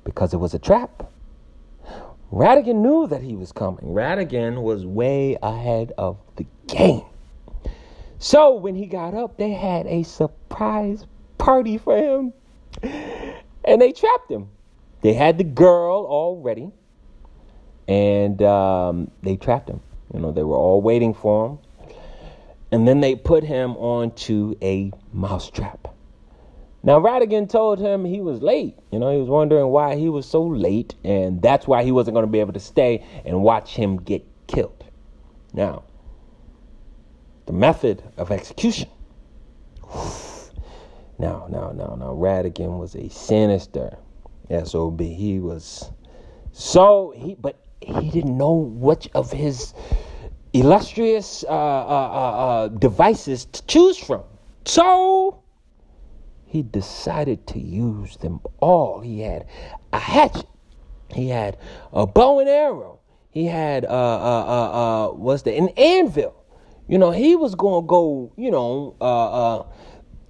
Because 0.03 0.35
it 0.35 0.39
was 0.39 0.55
a 0.55 0.59
trap. 0.59 1.14
Ratigan 2.35 2.83
knew 2.83 3.07
that 3.07 3.23
he 3.23 3.37
was 3.37 3.53
coming. 3.53 3.85
Ratigan 3.85 4.61
was 4.63 4.85
way 4.85 5.39
ahead 5.41 5.93
of 5.97 6.19
the 6.35 6.45
game. 6.67 7.05
So 8.19 8.57
when 8.57 8.75
he 8.75 8.87
got 8.87 9.15
up, 9.15 9.37
they 9.37 9.53
had 9.53 9.87
a 9.87 10.03
surprise 10.03 11.07
party 11.39 11.79
for 11.79 11.97
him. 11.97 12.33
And 13.65 13.81
they 13.81 13.93
trapped 13.93 14.29
him. 14.29 14.49
They 15.03 15.13
had 15.13 15.39
the 15.39 15.45
girl 15.45 16.05
all 16.09 16.41
ready, 16.41 16.73
and 17.87 18.43
um, 18.43 19.13
they 19.23 19.37
trapped 19.37 19.69
him. 19.69 19.81
You 20.13 20.19
know, 20.19 20.33
they 20.33 20.43
were 20.43 20.57
all 20.57 20.83
waiting 20.83 21.15
for 21.15 21.47
him. 21.51 21.59
And 22.73 22.89
then 22.89 23.01
they 23.01 23.15
put 23.15 23.45
him 23.45 23.77
onto 23.77 24.57
a 24.61 24.91
mousetrap. 25.13 25.94
Now, 26.85 27.01
Ratigan 27.01 27.49
told 27.49 27.79
him 27.79 28.05
he 28.05 28.21
was 28.21 28.43
late. 28.43 28.77
You 28.93 28.99
know, 28.99 29.11
he 29.11 29.19
was 29.19 29.31
wondering 29.31 29.69
why 29.69 29.97
he 29.97 30.11
was 30.11 30.27
so 30.27 30.43
late, 30.43 30.95
and 31.03 31.41
that's 31.41 31.67
why 31.67 31.83
he 31.83 31.91
wasn't 31.91 32.15
going 32.15 32.27
to 32.27 32.31
be 32.31 32.41
able 32.41 32.53
to 32.53 32.61
stay 32.61 33.03
and 33.25 33.43
watch 33.43 33.75
him 33.75 33.97
get 33.97 34.23
killed. 34.47 34.85
Now, 35.55 35.85
the 37.47 37.55
method 37.55 38.03
of 38.17 38.31
execution. 38.31 38.89
Now, 41.17 41.47
now, 41.49 41.71
now, 41.71 41.95
now, 41.95 42.13
Ratigan 42.13 42.81
was 42.81 42.97
a 42.97 43.09
sinister 43.09 43.97
SOB. 44.51 45.01
He 45.01 45.39
was 45.39 45.89
so 46.51 47.13
he, 47.17 47.37
but 47.37 47.57
he 47.81 48.11
didn't 48.11 48.37
know 48.37 48.53
which 48.53 49.09
of 49.15 49.31
his 49.31 49.75
illustrious 50.53 51.45
uh, 51.45 51.53
uh, 51.53 51.53
uh, 51.53 52.31
uh, 52.65 52.69
devices 52.69 53.45
to 53.45 53.65
choose 53.67 53.97
from. 53.97 54.25
So 54.65 55.44
he 56.55 56.63
decided 56.63 57.45
to 57.49 57.59
use 57.59 58.17
them 58.19 58.39
all. 58.61 59.01
He 59.01 59.23
had 59.23 59.45
a 59.93 59.99
hatchet. 59.99 60.47
He 61.13 61.29
had 61.29 61.59
a 61.93 62.07
bow 62.07 62.39
and 62.39 62.49
arrow. 62.49 63.01
He 63.33 63.47
had 63.47 63.85
uh 63.85 63.89
uh 63.89 64.45
uh, 64.47 65.09
uh 65.09 65.13
what's 65.15 65.43
the 65.43 65.57
an 65.59 65.71
anvil. 65.71 66.33
You 66.87 66.99
know, 66.99 67.11
he 67.11 67.35
was 67.35 67.57
gonna 67.57 67.85
go, 67.85 68.33
you 68.37 68.53
know, 68.53 68.95
uh 69.01 69.31
uh 69.33 69.67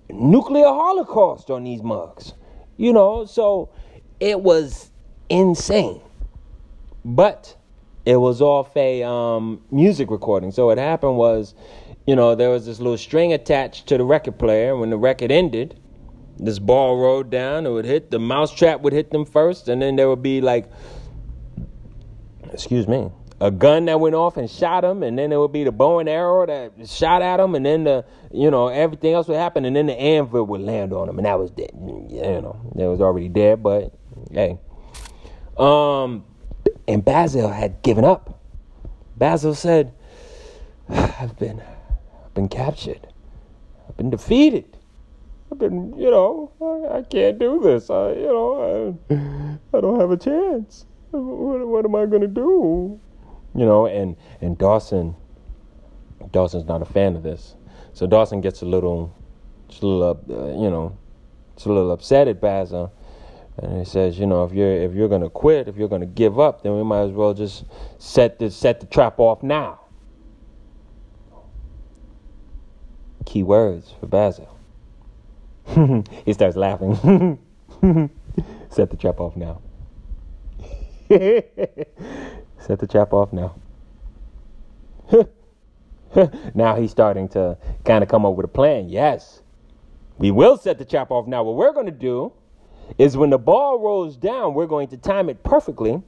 nuclear 0.09 0.65
holocaust 0.65 1.51
on 1.51 1.63
these 1.63 1.83
mugs. 1.83 2.33
You 2.79 2.95
know, 2.95 3.27
so 3.27 3.69
it 4.19 4.41
was 4.41 4.93
insane. 5.29 6.01
But 7.05 7.55
it 8.07 8.17
was 8.17 8.41
off 8.41 8.75
a 8.79 9.03
um, 9.03 9.61
music 9.71 10.11
recording. 10.11 10.53
So 10.53 10.65
what 10.69 10.79
happened 10.79 11.19
was, 11.19 11.55
you 12.07 12.17
know, 12.17 12.35
there 12.35 12.49
was 12.49 12.65
this 12.65 12.79
little 12.79 12.97
string 12.97 13.35
attached 13.35 13.89
to 13.89 13.99
the 13.99 14.05
record 14.05 14.39
player. 14.39 14.75
When 14.75 14.89
the 14.89 14.97
record 14.97 15.31
ended, 15.31 15.79
this 16.39 16.59
ball 16.59 16.97
rolled 16.99 17.31
down. 17.31 17.67
It 17.67 17.71
would 17.71 17.85
hit 17.85 18.11
the 18.11 18.19
mousetrap 18.19 18.81
would 18.81 18.93
hit 18.93 19.11
them 19.11 19.25
first, 19.25 19.69
and 19.69 19.81
then 19.81 19.97
there 19.97 20.09
would 20.09 20.23
be 20.23 20.41
like, 20.41 20.71
excuse 22.53 22.89
me, 22.89 23.11
a 23.41 23.51
gun 23.51 23.85
that 23.87 24.01
went 24.01 24.15
off 24.15 24.37
and 24.37 24.51
shot 24.51 24.83
them, 24.83 25.03
and 25.03 25.19
then 25.19 25.31
there 25.31 25.41
would 25.41 25.53
be 25.53 25.65
the 25.65 25.73
bow 25.73 25.99
and 25.99 26.09
arrow 26.09 26.47
that 26.47 26.89
shot 26.89 27.23
at 27.23 27.39
them, 27.39 27.55
and 27.55 27.67
then 27.67 27.85
the 27.85 28.05
you 28.33 28.51
know 28.51 28.69
everything 28.69 29.13
else 29.13 29.29
would 29.29 29.37
happen, 29.37 29.65
and 29.65 29.75
then 29.77 29.87
the 29.87 29.99
anvil 29.99 30.45
would 30.45 30.61
land 30.61 30.93
on 30.93 31.07
them, 31.07 31.19
and 31.19 31.27
that 31.27 31.39
was 31.39 31.51
dead. 31.51 31.71
You 31.75 32.41
know, 32.41 32.61
it 32.77 32.87
was 32.87 33.01
already 33.01 33.29
dead, 33.29 33.63
but 33.63 33.93
hey. 34.33 34.59
Um, 35.59 36.25
and 36.89 37.05
Basil 37.05 37.49
had 37.49 37.83
given 37.83 38.05
up. 38.05 38.41
Basil 39.17 39.55
said, 39.55 39.93
"I've 40.89 41.39
been, 41.39 41.61
I've 42.25 42.35
been 42.35 42.49
captured. 42.49 43.07
I've 43.89 43.97
been 43.97 44.11
defeated. 44.11 44.74
I've 45.55 45.61
been, 45.61 45.97
you 45.97 46.11
know, 46.11 46.51
I, 46.61 46.99
I 46.99 47.03
can't 47.03 47.39
do 47.39 47.61
this. 47.63 47.89
I, 47.89 48.11
you 48.15 48.27
know, 48.27 48.97
I, 49.15 49.77
I 49.77 49.81
don't 49.81 50.01
have 50.01 50.11
a 50.11 50.17
chance. 50.17 50.85
What, 51.13 51.65
what 51.69 51.85
am 51.85 51.95
I 51.95 52.07
gonna 52.07 52.27
do? 52.27 52.99
You 53.55 53.65
know, 53.65 53.87
and 53.87 54.17
and 54.41 54.59
Dawson, 54.59 55.15
Dawson's 56.33 56.65
not 56.65 56.83
a 56.83 56.85
fan 56.85 57.15
of 57.15 57.23
this. 57.23 57.55
So 57.93 58.09
Dawson 58.09 58.41
gets 58.41 58.63
a 58.63 58.65
little, 58.65 59.15
just 59.69 59.85
a 59.85 59.87
little, 59.87 60.21
uh, 60.29 60.61
you 60.61 60.71
know, 60.71 60.99
it's 61.53 61.67
a 61.67 61.69
little 61.69 61.93
upset 61.93 62.27
at 62.27 62.41
Basil 62.41 62.93
and 63.59 63.79
he 63.79 63.85
says, 63.85 64.19
you 64.19 64.27
know, 64.27 64.43
if 64.43 64.53
you're 64.53 64.73
if 64.73 64.93
you're 64.93 65.09
gonna 65.09 65.31
quit, 65.31 65.69
if 65.69 65.77
you're 65.77 65.87
gonna 65.87 66.05
give 66.05 66.41
up, 66.41 66.65
then 66.65 66.77
we 66.77 66.83
might 66.83 67.03
as 67.03 67.13
well 67.13 67.33
just 67.33 67.65
set 67.99 68.41
the 68.41 68.51
set 68.51 68.81
the 68.81 68.87
trap 68.87 69.21
off 69.21 69.41
now. 69.45 69.83
Key 73.25 73.45
words 73.45 73.95
for 74.01 74.09
Basil. 74.09 74.54
he 76.25 76.33
starts 76.33 76.57
laughing. 76.57 77.39
set 78.71 78.91
the 78.91 78.97
trap 78.97 79.21
off 79.21 79.37
now. 79.37 79.61
set 81.09 82.79
the 82.79 82.87
trap 82.89 83.13
off 83.13 83.33
now. 83.33 83.55
now 86.55 86.77
he's 86.77 86.91
starting 86.91 87.29
to 87.29 87.57
kind 87.85 88.03
of 88.03 88.09
come 88.09 88.25
up 88.27 88.35
with 88.35 88.45
a 88.45 88.49
plan. 88.49 88.89
Yes, 88.89 89.43
we 90.19 90.31
will 90.31 90.57
set 90.57 90.79
the 90.79 90.85
trap 90.85 91.11
off 91.11 91.27
now. 91.27 91.43
What 91.43 91.57
we're 91.57 91.73
going 91.73 91.87
to 91.87 91.93
do 91.93 92.33
is 92.99 93.17
when 93.17 93.31
the 93.31 93.39
ball 93.39 93.79
rolls 93.79 94.17
down, 94.17 94.55
we're 94.55 94.67
going 94.67 94.89
to 94.89 94.97
time 94.97 95.29
it 95.29 95.43
perfectly 95.43 96.03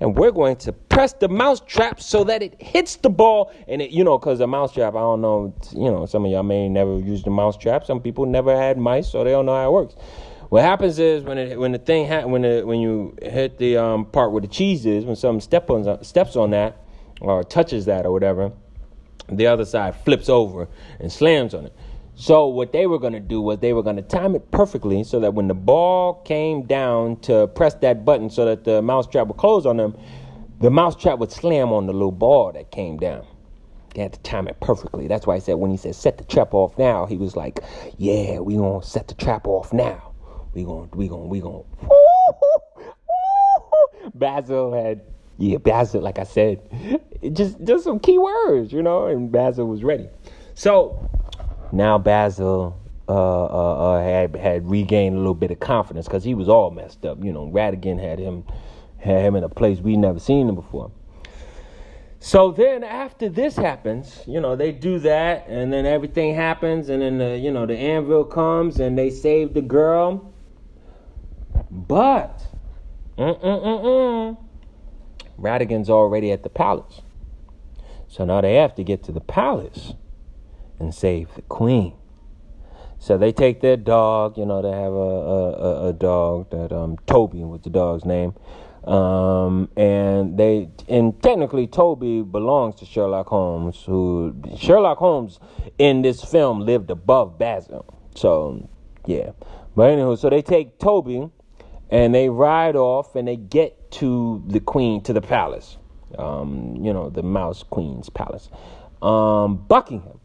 and 0.00 0.16
we're 0.16 0.30
going 0.30 0.56
to 0.56 0.72
press 0.72 1.12
the 1.12 1.28
mouse 1.28 1.60
trap 1.60 2.00
so 2.00 2.24
that 2.24 2.42
it 2.42 2.60
hits 2.60 2.96
the 2.96 3.10
ball. 3.10 3.52
And 3.68 3.82
it 3.82 3.90
you 3.90 4.04
know 4.04 4.18
because 4.18 4.38
the 4.38 4.46
mouse 4.46 4.72
trap 4.72 4.94
i 4.94 4.98
don't 5.00 5.20
know 5.20 5.54
you 5.72 5.90
know 5.90 6.06
some 6.06 6.24
of 6.24 6.30
y'all 6.30 6.42
may 6.42 6.68
never 6.68 6.98
use 6.98 7.22
the 7.22 7.30
mouse 7.30 7.56
trap 7.56 7.84
some 7.84 8.00
people 8.00 8.26
never 8.26 8.56
had 8.56 8.78
mice 8.78 9.10
so 9.10 9.24
they 9.24 9.30
don't 9.30 9.46
know 9.46 9.54
how 9.54 9.68
it 9.68 9.72
works. 9.72 9.94
What 10.50 10.64
happens 10.64 10.98
is 10.98 11.22
when 11.22 11.38
it 11.38 11.58
when 11.58 11.70
the 11.70 11.78
thing 11.78 12.08
ha- 12.08 12.26
when 12.26 12.42
the 12.42 12.62
when 12.62 12.80
you 12.80 13.16
hit 13.22 13.58
the 13.58 13.76
um, 13.76 14.04
part 14.04 14.32
where 14.32 14.40
the 14.40 14.48
cheese 14.48 14.84
is, 14.84 15.04
when 15.04 15.14
someone 15.14 15.40
step 15.40 15.70
on 15.70 16.02
steps 16.02 16.34
on 16.34 16.50
that 16.50 16.84
or 17.20 17.44
touches 17.44 17.84
that 17.84 18.04
or 18.04 18.10
whatever, 18.10 18.50
the 19.28 19.46
other 19.46 19.64
side 19.64 19.94
flips 19.94 20.28
over 20.28 20.68
and 20.98 21.12
slams 21.12 21.54
on 21.54 21.66
it. 21.66 21.72
So 22.20 22.48
what 22.48 22.72
they 22.72 22.86
were 22.86 22.98
going 22.98 23.14
to 23.14 23.20
do 23.20 23.40
was 23.40 23.60
they 23.60 23.72
were 23.72 23.82
going 23.82 23.96
to 23.96 24.02
time 24.02 24.34
it 24.34 24.50
perfectly 24.50 25.04
so 25.04 25.20
that 25.20 25.32
when 25.32 25.48
the 25.48 25.54
ball 25.54 26.20
came 26.26 26.66
down 26.66 27.16
to 27.20 27.46
press 27.46 27.72
that 27.76 28.04
button 28.04 28.28
so 28.28 28.44
that 28.44 28.64
the 28.64 28.82
mousetrap 28.82 29.28
would 29.28 29.38
close 29.38 29.64
on 29.64 29.78
them, 29.78 29.96
the 30.60 30.70
mousetrap 30.70 31.18
would 31.18 31.32
slam 31.32 31.72
on 31.72 31.86
the 31.86 31.94
little 31.94 32.12
ball 32.12 32.52
that 32.52 32.70
came 32.70 32.98
down. 32.98 33.26
They 33.94 34.02
had 34.02 34.12
to 34.12 34.20
time 34.20 34.48
it 34.48 34.60
perfectly. 34.60 35.08
That's 35.08 35.26
why 35.26 35.36
I 35.36 35.38
said 35.38 35.54
when 35.54 35.70
he 35.70 35.78
said 35.78 35.94
set 35.94 36.18
the 36.18 36.24
trap 36.24 36.52
off 36.52 36.76
now, 36.76 37.06
he 37.06 37.16
was 37.16 37.36
like, 37.36 37.60
"Yeah, 37.96 38.40
we 38.40 38.56
gonna 38.56 38.82
set 38.82 39.08
the 39.08 39.14
trap 39.14 39.46
off 39.46 39.72
now. 39.72 40.12
We 40.52 40.64
gonna 40.64 40.88
we 40.92 41.08
gonna 41.08 41.24
we 41.24 41.40
gonna." 41.40 41.62
Basil 44.14 44.74
had 44.74 45.00
yeah 45.38 45.56
Basil 45.56 46.02
like 46.02 46.18
I 46.18 46.24
said, 46.24 46.60
just 47.32 47.64
just 47.64 47.84
some 47.84 47.98
key 47.98 48.18
words, 48.18 48.74
you 48.74 48.82
know, 48.82 49.06
and 49.06 49.32
Basil 49.32 49.66
was 49.66 49.82
ready. 49.82 50.10
So 50.54 51.08
now 51.72 51.98
Basil 51.98 52.78
uh, 53.08 53.12
uh, 53.12 53.96
uh, 53.96 54.02
had 54.02 54.36
had 54.36 54.70
regained 54.70 55.16
a 55.16 55.18
little 55.18 55.34
bit 55.34 55.50
of 55.50 55.58
confidence 55.58 56.06
because 56.06 56.22
he 56.22 56.34
was 56.34 56.48
all 56.48 56.70
messed 56.70 57.04
up. 57.04 57.22
You 57.22 57.32
know, 57.32 57.48
Ratigan 57.48 58.00
had 58.00 58.18
him 58.18 58.44
had 58.98 59.22
him 59.22 59.34
in 59.34 59.44
a 59.44 59.48
place 59.48 59.80
we'd 59.80 59.96
never 59.96 60.20
seen 60.20 60.48
him 60.48 60.54
before. 60.54 60.92
So 62.22 62.52
then 62.52 62.84
after 62.84 63.30
this 63.30 63.56
happens, 63.56 64.22
you 64.26 64.40
know, 64.40 64.54
they 64.54 64.72
do 64.72 64.98
that 65.00 65.46
and 65.48 65.72
then 65.72 65.86
everything 65.86 66.34
happens 66.34 66.90
and 66.90 67.00
then 67.00 67.16
the, 67.16 67.38
you 67.38 67.50
know, 67.50 67.64
the 67.64 67.76
anvil 67.76 68.24
comes 68.24 68.78
and 68.78 68.96
they 68.96 69.08
save 69.08 69.54
the 69.54 69.62
girl. 69.62 70.30
But 71.70 72.46
mm-mm-mm-mm, 73.16 74.36
Ratigan's 75.38 75.88
already 75.88 76.30
at 76.30 76.42
the 76.42 76.50
palace. 76.50 77.00
So 78.06 78.26
now 78.26 78.42
they 78.42 78.56
have 78.56 78.74
to 78.74 78.84
get 78.84 79.02
to 79.04 79.12
the 79.12 79.20
palace 79.20 79.94
and 80.80 80.94
save 80.94 81.34
the 81.34 81.42
queen. 81.42 81.94
So 82.98 83.16
they 83.16 83.32
take 83.32 83.60
their 83.60 83.76
dog, 83.76 84.36
you 84.36 84.44
know, 84.44 84.60
they 84.60 84.72
have 84.72 84.92
a, 84.92 85.86
a, 85.86 85.88
a 85.88 85.92
dog 85.92 86.50
that 86.50 86.72
um 86.72 86.98
Toby 87.06 87.44
was 87.44 87.62
the 87.62 87.70
dog's 87.70 88.04
name. 88.04 88.34
Um, 88.84 89.68
and 89.76 90.38
they 90.38 90.70
and 90.88 91.22
technically 91.22 91.66
Toby 91.66 92.22
belongs 92.22 92.76
to 92.76 92.86
Sherlock 92.86 93.28
Holmes, 93.28 93.82
who 93.84 94.34
Sherlock 94.56 94.98
Holmes 94.98 95.38
in 95.78 96.02
this 96.02 96.24
film 96.24 96.60
lived 96.60 96.90
above 96.90 97.38
Basil. 97.38 97.86
So 98.14 98.68
yeah. 99.06 99.30
But 99.76 99.90
anyway, 99.90 100.16
so 100.16 100.28
they 100.28 100.42
take 100.42 100.78
Toby 100.78 101.28
and 101.90 102.14
they 102.14 102.28
ride 102.28 102.76
off 102.76 103.16
and 103.16 103.28
they 103.28 103.36
get 103.36 103.90
to 103.92 104.42
the 104.46 104.60
queen 104.60 105.02
to 105.02 105.12
the 105.12 105.20
palace. 105.22 105.78
Um, 106.18 106.76
you 106.82 106.92
know, 106.92 107.08
the 107.08 107.22
mouse 107.22 107.62
queen's 107.62 108.10
palace. 108.10 108.50
Um, 109.00 109.56
Buckingham. 109.56 110.20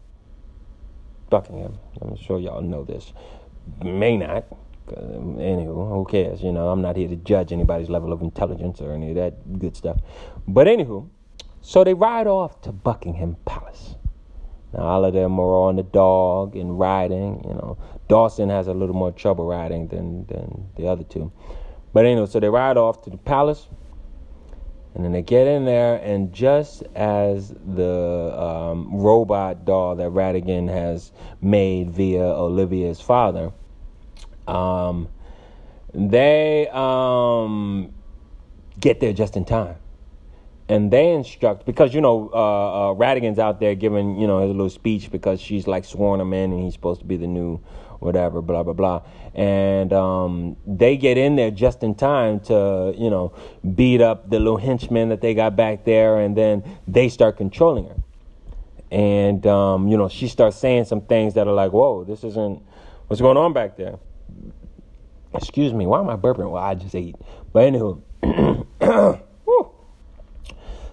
Buckingham. 1.29 1.77
I'm 2.01 2.15
sure 2.15 2.39
y'all 2.39 2.61
know 2.61 2.83
this. 2.83 3.13
May 3.83 4.17
not. 4.17 4.45
Uh, 4.87 5.01
anywho, 5.01 5.89
who 5.89 6.05
cares? 6.09 6.43
You 6.43 6.51
know, 6.51 6.69
I'm 6.69 6.81
not 6.81 6.95
here 6.95 7.07
to 7.07 7.15
judge 7.15 7.51
anybody's 7.51 7.89
level 7.89 8.13
of 8.13 8.21
intelligence 8.21 8.81
or 8.81 8.93
any 8.93 9.09
of 9.09 9.15
that 9.15 9.59
good 9.59 9.75
stuff. 9.75 9.99
But 10.47 10.67
anywho, 10.67 11.09
so 11.61 11.83
they 11.83 11.95
ride 11.95 12.27
off 12.27 12.61
to 12.61 12.71
Buckingham 12.71 13.37
Palace. 13.45 13.95
Now, 14.73 14.83
all 14.83 15.05
of 15.05 15.13
them 15.13 15.39
are 15.39 15.55
on 15.67 15.77
the 15.77 15.83
dog 15.83 16.55
and 16.55 16.77
riding. 16.77 17.43
You 17.47 17.53
know, 17.55 17.77
Dawson 18.07 18.49
has 18.49 18.67
a 18.67 18.73
little 18.73 18.95
more 18.95 19.11
trouble 19.11 19.47
riding 19.47 19.87
than 19.87 20.25
than 20.27 20.69
the 20.75 20.87
other 20.87 21.03
two. 21.03 21.31
But 21.93 22.05
anyway, 22.05 22.27
so 22.27 22.39
they 22.39 22.49
ride 22.49 22.77
off 22.77 23.01
to 23.03 23.09
the 23.09 23.17
palace, 23.17 23.67
and 24.95 25.05
then 25.05 25.11
they 25.11 25.21
get 25.21 25.45
in 25.45 25.65
there, 25.65 25.97
and 25.97 26.33
just 26.33 26.83
as 26.95 27.49
the 27.49 28.33
um, 28.35 28.89
robot 28.91 29.65
doll 29.65 29.95
that 29.97 30.09
Ratigan 30.09 30.69
has 30.69 31.11
made 31.41 31.91
via 31.91 32.23
Olivia's 32.23 32.99
father 32.99 33.51
um, 34.47 35.09
they 35.93 36.67
um, 36.71 37.93
get 38.79 38.99
there 38.99 39.13
just 39.13 39.35
in 39.37 39.45
time. 39.45 39.75
And 40.67 40.89
they 40.89 41.11
instruct 41.11 41.67
because 41.67 41.93
you 41.93 42.01
know 42.01 42.31
uh, 42.33 42.91
uh, 42.91 42.95
Ratigan's 42.95 43.37
out 43.37 43.59
there 43.59 43.75
giving 43.75 44.19
you 44.19 44.25
know 44.25 44.39
his 44.41 44.49
little 44.49 44.69
speech 44.69 45.11
because 45.11 45.39
she's 45.39 45.67
like 45.67 45.85
sworn 45.85 46.19
him 46.19 46.33
in 46.33 46.51
and 46.51 46.63
he's 46.63 46.73
supposed 46.73 47.01
to 47.01 47.05
be 47.05 47.17
the 47.17 47.27
new 47.27 47.61
whatever 47.99 48.41
blah 48.41 48.63
blah 48.63 48.73
blah 48.73 49.01
and 49.33 49.91
um, 49.93 50.55
they 50.65 50.97
get 50.97 51.17
in 51.17 51.35
there 51.35 51.51
just 51.51 51.83
in 51.83 51.95
time 51.95 52.39
to 52.39 52.93
you 52.97 53.09
know 53.09 53.33
beat 53.75 54.01
up 54.01 54.29
the 54.29 54.39
little 54.39 54.57
henchmen 54.57 55.09
that 55.09 55.21
they 55.21 55.33
got 55.33 55.55
back 55.55 55.85
there 55.85 56.19
and 56.19 56.35
then 56.35 56.63
they 56.87 57.09
start 57.09 57.37
controlling 57.37 57.85
her 57.85 57.95
and 58.91 59.45
um, 59.47 59.87
you 59.87 59.97
know 59.97 60.09
she 60.09 60.27
starts 60.27 60.57
saying 60.57 60.85
some 60.85 61.01
things 61.01 61.33
that 61.33 61.47
are 61.47 61.53
like 61.53 61.71
whoa 61.71 62.03
this 62.03 62.23
isn't 62.23 62.61
what's 63.07 63.21
going 63.21 63.37
on 63.37 63.53
back 63.53 63.77
there 63.77 63.97
Excuse 65.35 65.73
me, 65.73 65.85
why 65.85 65.99
am 65.99 66.09
I 66.09 66.15
burping? 66.15 66.49
Well, 66.49 66.63
I 66.63 66.75
just 66.75 66.95
ate. 66.95 67.15
But 67.51 67.73
anywho. 67.73 68.01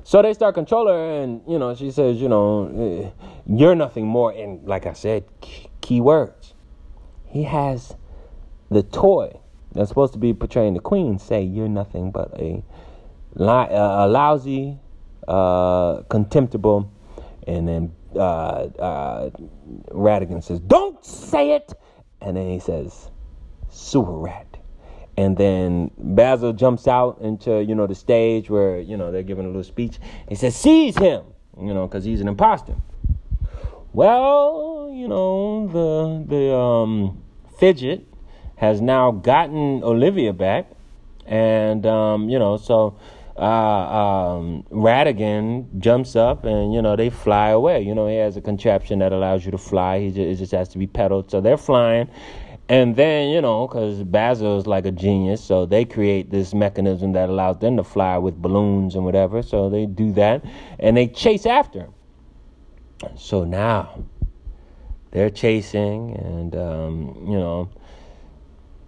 so 0.05 0.23
they 0.23 0.35
start 0.35 0.55
controlling 0.55 0.95
her, 0.95 1.23
and 1.23 1.43
you 1.47 1.59
know, 1.59 1.75
she 1.75 1.91
says, 1.91 2.21
you 2.21 2.29
know, 2.29 2.67
eh, 2.67 3.25
you're 3.47 3.75
nothing 3.75 4.07
more. 4.07 4.33
And 4.33 4.67
like 4.67 4.87
I 4.87 4.95
said, 4.95 5.25
key 5.81 6.01
words. 6.01 6.52
He 7.33 7.45
has 7.45 7.97
the 8.71 8.83
toy 8.83 9.39
that's 9.73 9.89
supposed 9.89 10.13
to 10.13 10.19
be 10.19 10.35
portraying 10.35 10.75
the 10.75 10.81
queen 10.81 11.19
say, 11.19 11.43
you're 11.43 11.69
nothing 11.69 12.11
but 12.11 12.31
a, 12.39 12.63
a 13.37 14.07
lousy, 14.07 14.79
uh, 15.27 16.03
contemptible, 16.11 16.93
and 17.47 17.67
then 17.67 17.95
uh, 18.15 18.19
uh, 18.19 19.31
Ratigan 19.89 20.45
says, 20.45 20.61
don't 20.61 21.03
say 21.05 21.53
it. 21.53 21.73
And 22.21 22.37
then 22.37 22.51
he 22.51 22.61
says, 22.61 23.11
sewer 23.71 24.19
rat. 24.19 24.59
And 25.17 25.37
then 25.37 25.91
Basil 25.99 26.53
jumps 26.53 26.87
out 26.87 27.19
into, 27.21 27.63
you 27.63 27.75
know, 27.75 27.87
the 27.87 27.95
stage 27.95 28.51
where, 28.51 28.79
you 28.79 28.97
know, 28.97 29.11
they're 29.11 29.23
giving 29.23 29.45
a 29.45 29.49
little 29.49 29.65
speech. 29.65 29.99
He 30.29 30.35
says, 30.35 30.55
seize 30.55 30.97
him, 30.97 31.25
you 31.61 31.75
know, 31.75 31.87
because 31.87 32.05
he's 32.05 32.21
an 32.21 32.29
imposter. 32.29 32.75
Well, 33.95 34.91
you 34.91 35.07
know, 35.07 35.69
the, 35.69 36.25
the 36.27 36.55
um, 36.55 37.23
fidget 37.59 38.07
has 38.57 38.81
now 38.81 39.11
gotten 39.11 39.85
Olivia 39.85 40.33
back. 40.33 40.71
And, 41.27 41.85
um, 41.85 42.31
you 42.31 42.39
know, 42.39 42.57
so 42.57 42.99
uh, 43.37 43.43
um, 43.43 44.65
Ratigan 44.71 45.79
jumps 45.79 46.17
up 46.17 46.45
and, 46.45 46.73
you 46.73 46.81
know, 46.81 46.97
they 46.97 47.11
fly 47.11 47.51
away. 47.51 47.83
You 47.83 47.95
know, 47.95 48.07
he 48.07 48.17
has 48.17 48.37
a 48.39 48.41
contraption 48.41 48.99
that 49.01 49.13
allows 49.13 49.45
you 49.45 49.51
to 49.51 49.59
fly. 49.59 50.01
He 50.01 50.09
just, 50.09 50.19
it 50.19 50.37
just 50.37 50.53
has 50.53 50.69
to 50.71 50.79
be 50.79 50.87
pedaled. 50.87 51.31
So 51.31 51.43
they're 51.43 51.59
flying. 51.59 52.09
And 52.71 52.97
then, 52.97 53.29
you 53.29 53.43
know, 53.43 53.67
because 53.67 54.03
Basil 54.05 54.59
is 54.59 54.67
like 54.67 54.87
a 54.87 54.93
genius, 54.93 55.45
so 55.45 55.67
they 55.67 55.85
create 55.85 56.31
this 56.31 56.55
mechanism 56.55 57.13
that 57.13 57.29
allows 57.29 57.59
them 57.59 57.77
to 57.77 57.85
fly 57.85 58.17
with 58.17 58.41
balloons 58.41 58.95
and 58.95 59.05
whatever. 59.05 59.43
So 59.43 59.69
they 59.69 59.85
do 59.85 60.13
that 60.15 60.43
and 60.79 60.97
they 60.97 61.09
chase 61.09 61.45
after 61.45 61.81
him. 61.81 61.95
So 63.17 63.45
now 63.45 64.05
they're 65.11 65.31
chasing, 65.31 66.17
and, 66.17 66.57
um, 66.57 67.27
you 67.29 67.39
know, 67.39 67.69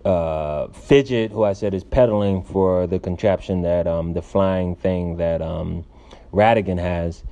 uh, 0.04 0.68
Fidget, 0.68 1.30
who 1.30 1.44
I 1.44 1.54
said 1.54 1.74
is 1.74 1.84
pedaling 1.84 2.42
for 2.42 2.86
the 2.86 2.98
contraption 2.98 3.62
that 3.62 3.86
um, 3.86 4.12
the 4.12 4.22
flying 4.22 4.76
thing 4.76 5.16
that 5.16 5.40
um, 5.40 5.84
Ratigan 6.32 6.78
has 6.78 7.24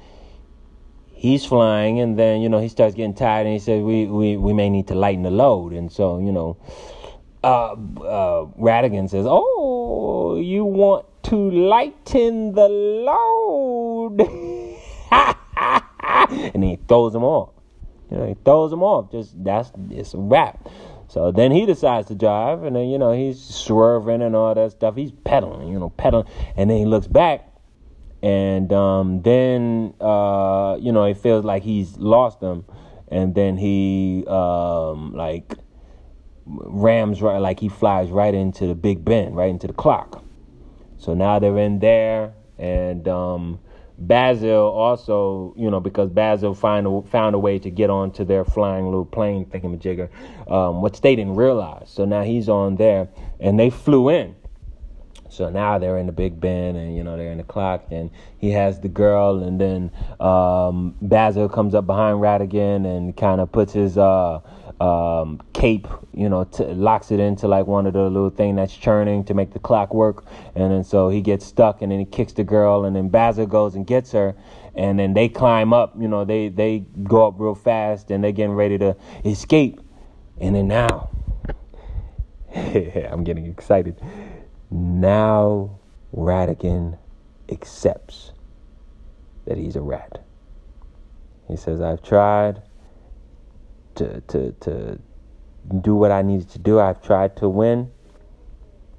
he's 1.22 1.46
flying, 1.46 2.00
and 2.00 2.18
then 2.18 2.40
you 2.40 2.48
know 2.48 2.58
he 2.58 2.68
starts 2.68 2.96
getting 2.96 3.14
tired, 3.14 3.46
and 3.46 3.52
he 3.52 3.60
says 3.60 3.80
we 3.80 4.06
we 4.06 4.36
we 4.36 4.52
may 4.52 4.68
need 4.68 4.88
to 4.88 4.94
lighten 4.96 5.22
the 5.22 5.30
load, 5.30 5.72
and 5.72 5.90
so 5.90 6.18
you 6.18 6.32
know, 6.32 6.56
uh, 7.44 7.72
uh, 8.02 8.46
Ratigan 8.58 9.08
says, 9.08 9.24
"Oh, 9.28 10.36
you 10.36 10.64
want 10.64 11.06
to 11.24 11.36
lighten 11.50 12.52
the 12.54 12.68
load?" 12.68 14.18
and 16.54 16.62
he 16.64 16.78
throws 16.88 17.14
him 17.14 17.24
off. 17.24 17.50
You 18.10 18.18
know, 18.18 18.26
he 18.26 18.36
throws 18.44 18.72
him 18.72 18.82
off. 18.82 19.10
Just 19.10 19.42
that's 19.42 19.70
it's 19.90 20.14
a 20.14 20.18
wrap. 20.18 20.68
So 21.08 21.30
then 21.30 21.50
he 21.50 21.66
decides 21.66 22.08
to 22.08 22.14
drive, 22.14 22.62
and 22.62 22.74
then 22.74 22.88
you 22.88 22.98
know 22.98 23.12
he's 23.12 23.38
swerving 23.38 24.22
and 24.22 24.34
all 24.34 24.54
that 24.54 24.72
stuff. 24.72 24.96
He's 24.96 25.12
pedaling, 25.12 25.68
you 25.68 25.78
know, 25.78 25.90
pedaling, 25.90 26.26
and 26.56 26.70
then 26.70 26.78
he 26.78 26.84
looks 26.86 27.06
back, 27.06 27.46
and 28.22 28.72
um, 28.72 29.20
then 29.22 29.94
uh, 30.00 30.78
you 30.80 30.90
know 30.90 31.04
it 31.04 31.18
feels 31.18 31.44
like 31.44 31.62
he's 31.62 31.98
lost 31.98 32.40
them, 32.40 32.64
and 33.08 33.34
then 33.34 33.58
he 33.58 34.24
um, 34.26 35.14
like 35.14 35.54
rams 36.46 37.20
right 37.20 37.38
like 37.38 37.60
he 37.60 37.68
flies 37.68 38.10
right 38.10 38.34
into 38.34 38.66
the 38.66 38.74
Big 38.74 39.04
Ben, 39.04 39.34
right 39.34 39.50
into 39.50 39.66
the 39.66 39.74
clock. 39.74 40.24
So 40.96 41.14
now 41.14 41.38
they're 41.38 41.58
in 41.58 41.80
there, 41.80 42.32
and 42.58 43.06
um, 43.08 43.60
Basil 43.98 44.56
also, 44.56 45.54
you 45.56 45.70
know, 45.70 45.80
because 45.80 46.10
Basil 46.10 46.54
find 46.54 46.86
a, 46.86 47.02
found 47.02 47.34
a 47.34 47.38
way 47.38 47.58
to 47.58 47.70
get 47.70 47.90
onto 47.90 48.24
their 48.24 48.44
flying 48.44 48.86
little 48.86 49.04
plane 49.04 49.46
thingamajigger, 49.46 50.08
um, 50.50 50.82
which 50.82 51.00
they 51.00 51.14
didn't 51.14 51.36
realize. 51.36 51.90
So 51.90 52.04
now 52.04 52.22
he's 52.22 52.48
on 52.48 52.76
there, 52.76 53.08
and 53.38 53.58
they 53.58 53.70
flew 53.70 54.08
in. 54.08 54.34
So 55.32 55.48
now 55.48 55.78
they're 55.78 55.96
in 55.96 56.04
the 56.04 56.12
Big 56.12 56.38
Ben, 56.38 56.76
and 56.76 56.94
you 56.94 57.02
know 57.02 57.16
they're 57.16 57.32
in 57.32 57.38
the 57.38 57.44
clock, 57.44 57.86
and 57.90 58.10
he 58.38 58.50
has 58.50 58.80
the 58.80 58.88
girl, 58.88 59.42
and 59.42 59.58
then 59.58 59.90
um, 60.20 60.94
Basil 61.00 61.48
comes 61.48 61.74
up 61.74 61.86
behind 61.86 62.18
Ratigan 62.18 62.84
and 62.84 63.16
kind 63.16 63.40
of 63.40 63.50
puts 63.50 63.72
his 63.72 63.96
uh, 63.96 64.40
um, 64.82 65.40
cape, 65.52 65.86
you 66.12 66.28
know, 66.28 66.42
t- 66.42 66.64
locks 66.64 67.12
it 67.12 67.20
into 67.20 67.46
like 67.46 67.68
one 67.68 67.86
of 67.86 67.92
the 67.92 68.02
little 68.02 68.30
thing 68.30 68.56
that's 68.56 68.76
churning 68.76 69.22
to 69.24 69.32
make 69.32 69.52
the 69.52 69.60
clock 69.60 69.94
work, 69.94 70.24
and 70.56 70.72
then 70.72 70.82
so 70.82 71.08
he 71.08 71.20
gets 71.20 71.46
stuck, 71.46 71.82
and 71.82 71.92
then 71.92 72.00
he 72.00 72.04
kicks 72.04 72.32
the 72.32 72.42
girl, 72.42 72.84
and 72.84 72.96
then 72.96 73.08
Basil 73.08 73.46
goes 73.46 73.76
and 73.76 73.86
gets 73.86 74.10
her, 74.10 74.34
and 74.74 74.98
then 74.98 75.14
they 75.14 75.28
climb 75.28 75.72
up, 75.72 75.94
you 76.00 76.08
know, 76.08 76.24
they 76.24 76.48
they 76.48 76.80
go 77.04 77.28
up 77.28 77.34
real 77.38 77.54
fast, 77.54 78.10
and 78.10 78.24
they're 78.24 78.32
getting 78.32 78.56
ready 78.56 78.76
to 78.78 78.96
escape, 79.24 79.80
and 80.40 80.56
then 80.56 80.66
now, 80.66 81.10
I'm 82.52 83.22
getting 83.22 83.46
excited. 83.46 84.00
Now 84.68 85.78
Ratigan 86.12 86.98
accepts 87.48 88.32
that 89.44 89.58
he's 89.58 89.76
a 89.76 89.80
rat. 89.80 90.24
He 91.46 91.56
says, 91.56 91.80
I've 91.80 92.02
tried 92.02 92.62
to, 93.96 94.20
to, 94.22 94.52
to 94.52 94.98
do 95.80 95.94
what 95.94 96.10
I 96.10 96.22
needed 96.22 96.50
to 96.50 96.58
do. 96.58 96.80
I've 96.80 97.02
tried 97.02 97.36
to 97.36 97.48
win, 97.48 97.90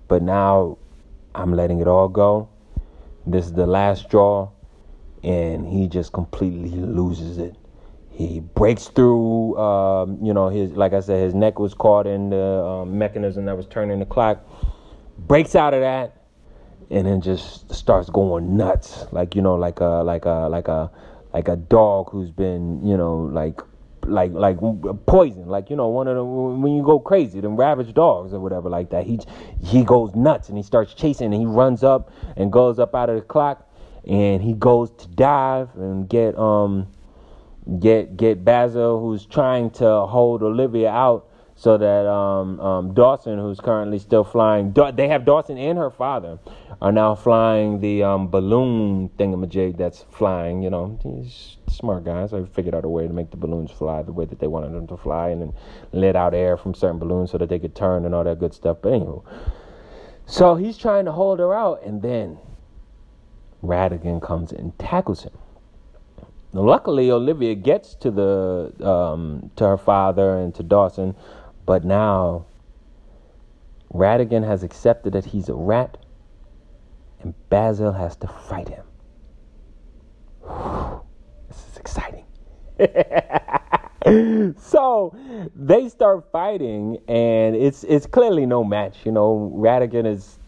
but 0.08 0.21
now 0.21 0.77
I'm 1.36 1.53
letting 1.53 1.79
it 1.79 1.88
all 1.88 2.08
go. 2.08 2.49
This 3.25 3.45
is 3.45 3.53
the 3.53 3.67
last 3.67 4.03
straw, 4.03 4.49
and 5.23 5.67
he 5.67 5.88
just 5.88 6.12
completely 6.12 6.69
loses 6.69 7.38
it. 7.38 7.56
He 8.12 8.41
breaks 8.41 8.88
through, 8.88 9.58
um, 9.58 10.19
you 10.21 10.34
know, 10.34 10.49
his 10.49 10.71
like 10.73 10.93
I 10.93 10.99
said, 10.99 11.23
his 11.23 11.34
neck 11.34 11.58
was 11.58 11.73
caught 11.73 12.06
in 12.06 12.29
the 12.29 12.63
um, 12.63 12.97
mechanism 12.97 13.45
that 13.45 13.58
was 13.58 13.65
turning 13.65 13.99
the 13.99 14.06
clock 14.06 14.45
breaks 15.17 15.56
out 15.56 15.73
of 15.73 15.82
that 15.82 16.23
and 16.89 17.08
then 17.08 17.21
just 17.21 17.73
starts 17.73 18.10
going 18.10 18.58
nuts 18.58 19.06
like 19.12 19.36
you 19.36 19.41
know 19.41 19.56
like 19.56 19.79
a 19.79 20.03
like 20.03 20.25
a 20.25 20.47
like 20.49 20.67
a 20.67 20.91
like 21.34 21.47
a 21.47 21.56
dog 21.56 22.10
who's 22.10 22.32
been 22.32 22.86
you 22.86 22.97
know 22.97 23.17
like 23.17 23.62
like 24.07 24.31
like 24.31 24.57
poison. 25.05 25.47
Like 25.47 25.69
you 25.69 25.75
know 25.75 25.87
one 25.87 26.07
of 26.07 26.15
the 26.15 26.23
when 26.23 26.75
you 26.75 26.83
go 26.83 26.99
crazy 26.99 27.39
them 27.39 27.55
ravaged 27.55 27.93
dogs 27.95 28.33
or 28.33 28.39
whatever 28.39 28.69
like 28.69 28.89
that 28.91 29.05
he 29.05 29.19
he 29.63 29.83
goes 29.83 30.15
nuts 30.15 30.49
and 30.49 30.57
he 30.57 30.63
starts 30.63 30.93
chasing 30.93 31.33
and 31.33 31.41
he 31.41 31.45
runs 31.45 31.83
up 31.83 32.11
and 32.35 32.51
goes 32.51 32.79
up 32.79 32.95
out 32.95 33.09
of 33.09 33.15
the 33.15 33.21
clock 33.21 33.69
and 34.07 34.41
he 34.41 34.53
goes 34.53 34.91
to 34.91 35.07
dive 35.07 35.69
and 35.75 36.09
get 36.09 36.37
um 36.37 36.87
get 37.79 38.17
get 38.17 38.43
Basil 38.43 38.99
who's 38.99 39.25
trying 39.25 39.69
to 39.71 40.01
hold 40.05 40.43
Olivia 40.43 40.89
out 40.89 41.29
so 41.55 41.77
that 41.77 42.07
um, 42.07 42.59
um, 42.59 42.93
Dawson, 42.93 43.37
who's 43.37 43.59
currently 43.59 43.99
still 43.99 44.23
flying, 44.23 44.73
they 44.95 45.07
have 45.07 45.23
Dawson 45.23 45.57
and 45.57 45.77
her 45.77 45.91
father 45.91 46.39
are 46.81 46.91
now 46.91 47.15
flying 47.15 47.79
the 47.79 48.03
um, 48.03 48.27
balloon 48.27 49.09
thingamajig 49.17 49.77
that's 49.77 50.05
flying. 50.09 50.63
You 50.63 50.71
know, 50.71 50.99
these 51.03 51.57
smart 51.67 52.05
guys. 52.05 52.31
So 52.31 52.45
figured 52.45 52.73
out 52.73 52.85
a 52.85 52.89
way 52.89 53.07
to 53.07 53.13
make 53.13 53.31
the 53.31 53.37
balloons 53.37 53.71
fly 53.71 54.01
the 54.01 54.11
way 54.11 54.25
that 54.25 54.39
they 54.39 54.47
wanted 54.47 54.73
them 54.73 54.87
to 54.87 54.97
fly, 54.97 55.29
and 55.29 55.41
then 55.41 55.53
let 55.91 56.15
out 56.15 56.33
air 56.33 56.57
from 56.57 56.73
certain 56.73 56.99
balloons 56.99 57.31
so 57.31 57.37
that 57.37 57.49
they 57.49 57.59
could 57.59 57.75
turn 57.75 58.05
and 58.05 58.15
all 58.15 58.23
that 58.23 58.39
good 58.39 58.53
stuff. 58.53 58.77
But 58.81 58.93
anyway, 58.93 59.21
so 60.25 60.55
he's 60.55 60.77
trying 60.77 61.05
to 61.05 61.11
hold 61.11 61.39
her 61.39 61.53
out, 61.53 61.83
and 61.83 62.01
then 62.01 62.39
Ratigan 63.63 64.21
comes 64.21 64.51
and 64.51 64.77
tackles 64.79 65.23
him. 65.23 65.33
Luckily, 66.51 67.09
Olivia 67.09 67.55
gets 67.55 67.95
to 67.95 68.11
the 68.11 68.87
um, 68.87 69.51
to 69.55 69.65
her 69.65 69.77
father 69.77 70.37
and 70.37 70.53
to 70.55 70.63
Dawson 70.63 71.15
but 71.65 71.84
now, 71.84 72.45
Ratigan 73.93 74.45
has 74.45 74.63
accepted 74.63 75.13
that 75.13 75.26
he's 75.26 75.49
a 75.49 75.54
rat, 75.54 75.97
and 77.21 77.34
Basil 77.49 77.91
has 77.91 78.15
to 78.17 78.28
fight 78.28 78.69
him. 78.69 78.86
this 81.47 81.67
is 81.71 81.78
exciting. 81.78 82.26
so 84.58 85.15
they 85.56 85.88
start 85.89 86.30
fighting, 86.32 86.97
and 87.08 87.56
it's 87.56 87.84
it's 87.84 88.06
clearly 88.06 88.45
no 88.45 88.63
match. 88.63 88.97
You 89.06 89.12
know, 89.12 89.54
Ratigan 89.56 90.06
is 90.06 90.39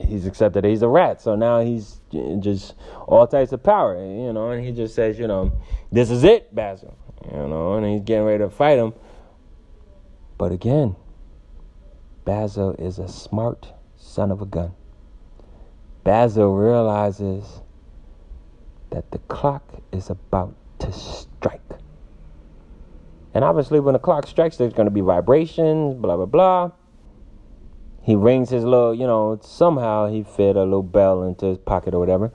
he's 0.00 0.26
accepted 0.26 0.64
he's 0.64 0.82
a 0.82 0.88
rat, 0.88 1.22
so 1.22 1.34
now 1.34 1.60
he's 1.60 2.00
just 2.40 2.74
all 3.06 3.26
types 3.26 3.52
of 3.52 3.62
power. 3.62 3.96
You 3.96 4.32
know, 4.32 4.50
and 4.50 4.64
he 4.64 4.72
just 4.72 4.94
says, 4.94 5.18
you 5.18 5.26
know, 5.26 5.52
this 5.92 6.10
is 6.10 6.24
it, 6.24 6.54
Basil. 6.54 6.96
You 7.30 7.46
know, 7.46 7.74
and 7.74 7.86
he's 7.86 8.02
getting 8.02 8.24
ready 8.24 8.38
to 8.44 8.50
fight 8.50 8.78
him. 8.78 8.92
But 10.38 10.52
again, 10.52 10.94
Basil 12.24 12.70
is 12.78 13.00
a 13.00 13.08
smart 13.08 13.72
son 13.96 14.30
of 14.30 14.40
a 14.40 14.46
gun. 14.46 14.72
Basil 16.04 16.54
realizes 16.54 17.60
that 18.90 19.10
the 19.10 19.18
clock 19.18 19.82
is 19.92 20.08
about 20.08 20.54
to 20.78 20.92
strike. 20.92 21.60
And 23.34 23.44
obviously, 23.44 23.80
when 23.80 23.92
the 23.92 23.98
clock 23.98 24.26
strikes, 24.26 24.56
there's 24.56 24.72
going 24.72 24.86
to 24.86 24.92
be 24.92 25.00
vibrations, 25.00 25.96
blah, 25.96 26.16
blah, 26.16 26.26
blah. 26.26 26.70
He 28.02 28.14
rings 28.14 28.48
his 28.48 28.64
little, 28.64 28.94
you 28.94 29.06
know, 29.06 29.38
somehow 29.42 30.08
he 30.08 30.22
fit 30.22 30.56
a 30.56 30.62
little 30.62 30.82
bell 30.82 31.24
into 31.24 31.46
his 31.46 31.58
pocket 31.58 31.94
or 31.94 31.98
whatever. 31.98 32.32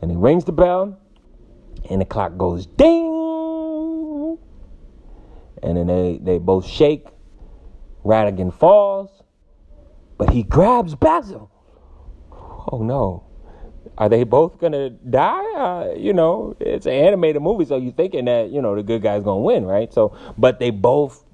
And 0.00 0.10
he 0.10 0.16
rings 0.16 0.44
the 0.44 0.52
bell, 0.52 0.98
and 1.90 2.00
the 2.00 2.06
clock 2.06 2.38
goes 2.38 2.66
ding. 2.66 4.38
And 5.62 5.76
then 5.76 5.88
they, 5.88 6.18
they 6.22 6.38
both 6.38 6.66
shake 6.66 7.06
Ratigan 8.04 8.52
falls, 8.52 9.22
but 10.18 10.30
he 10.30 10.42
grabs 10.42 10.94
Basil. 10.94 11.50
Oh 12.72 12.82
no. 12.82 13.24
Are 13.98 14.08
they 14.08 14.24
both 14.24 14.58
gonna 14.58 14.90
die? 14.90 15.54
Uh, 15.54 15.94
you 15.96 16.12
know, 16.12 16.56
it's 16.60 16.86
an 16.86 16.92
animated 16.92 17.42
movie, 17.42 17.64
so 17.64 17.76
you're 17.76 17.92
thinking 17.92 18.26
that 18.26 18.50
you 18.50 18.62
know 18.62 18.74
the 18.74 18.82
good 18.82 19.02
guy's 19.02 19.22
gonna 19.22 19.40
win, 19.40 19.64
right? 19.64 19.92
So, 19.92 20.16
but 20.38 20.58
they 20.58 20.70
both 20.70 21.24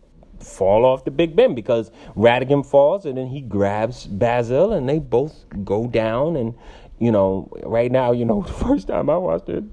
fall 0.41 0.85
off 0.85 1.05
the 1.05 1.11
Big 1.11 1.35
Ben 1.35 1.55
because 1.55 1.91
Ratigan 2.17 2.65
falls 2.65 3.07
and 3.07 3.17
then 3.17 3.27
he 3.29 3.41
grabs 3.41 4.07
Basil, 4.07 4.73
and 4.73 4.89
they 4.89 4.99
both 4.99 5.45
go 5.65 5.87
down. 5.87 6.37
And 6.37 6.55
you 6.99 7.11
know, 7.11 7.49
right 7.65 7.91
now, 7.91 8.13
you 8.13 8.25
know, 8.25 8.43
the 8.47 8.53
first 8.53 8.89
time 8.89 9.11
I 9.11 9.17
watched 9.17 9.49
it, 9.49 9.65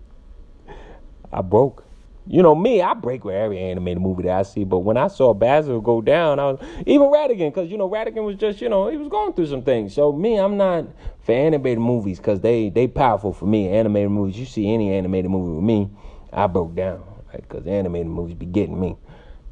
I 1.31 1.41
broke. 1.41 1.85
You 2.25 2.41
know 2.41 2.55
me, 2.55 2.81
I 2.81 2.93
break 2.93 3.25
with 3.25 3.35
every 3.35 3.59
animated 3.59 4.01
movie 4.01 4.23
that 4.23 4.39
I 4.39 4.43
see. 4.43 4.63
But 4.63 4.79
when 4.79 4.95
I 4.95 5.07
saw 5.07 5.33
Basil 5.33 5.81
go 5.81 6.01
down, 6.01 6.39
I 6.39 6.51
was 6.51 6.59
even 6.85 7.07
Ratigan, 7.07 7.53
because 7.53 7.69
you 7.69 7.77
know 7.77 7.89
Ratigan 7.89 8.25
was 8.25 8.37
just 8.37 8.61
you 8.61 8.69
know 8.69 8.87
he 8.87 8.97
was 8.97 9.09
going 9.09 9.33
through 9.33 9.47
some 9.47 9.61
things. 9.61 9.93
So 9.93 10.13
me, 10.13 10.37
I'm 10.37 10.55
not 10.55 10.85
for 11.21 11.33
animated 11.33 11.79
movies 11.79 12.19
because 12.19 12.39
they 12.39 12.69
they 12.69 12.87
powerful 12.87 13.33
for 13.33 13.45
me. 13.45 13.67
Animated 13.67 14.11
movies, 14.11 14.39
you 14.39 14.45
see 14.45 14.73
any 14.73 14.93
animated 14.93 15.31
movie 15.31 15.53
with 15.53 15.63
me, 15.63 15.89
I 16.31 16.47
broke 16.47 16.75
down 16.75 17.03
because 17.35 17.65
right? 17.65 17.73
animated 17.73 18.07
movies 18.07 18.35
be 18.35 18.45
getting 18.45 18.79
me. 18.79 18.97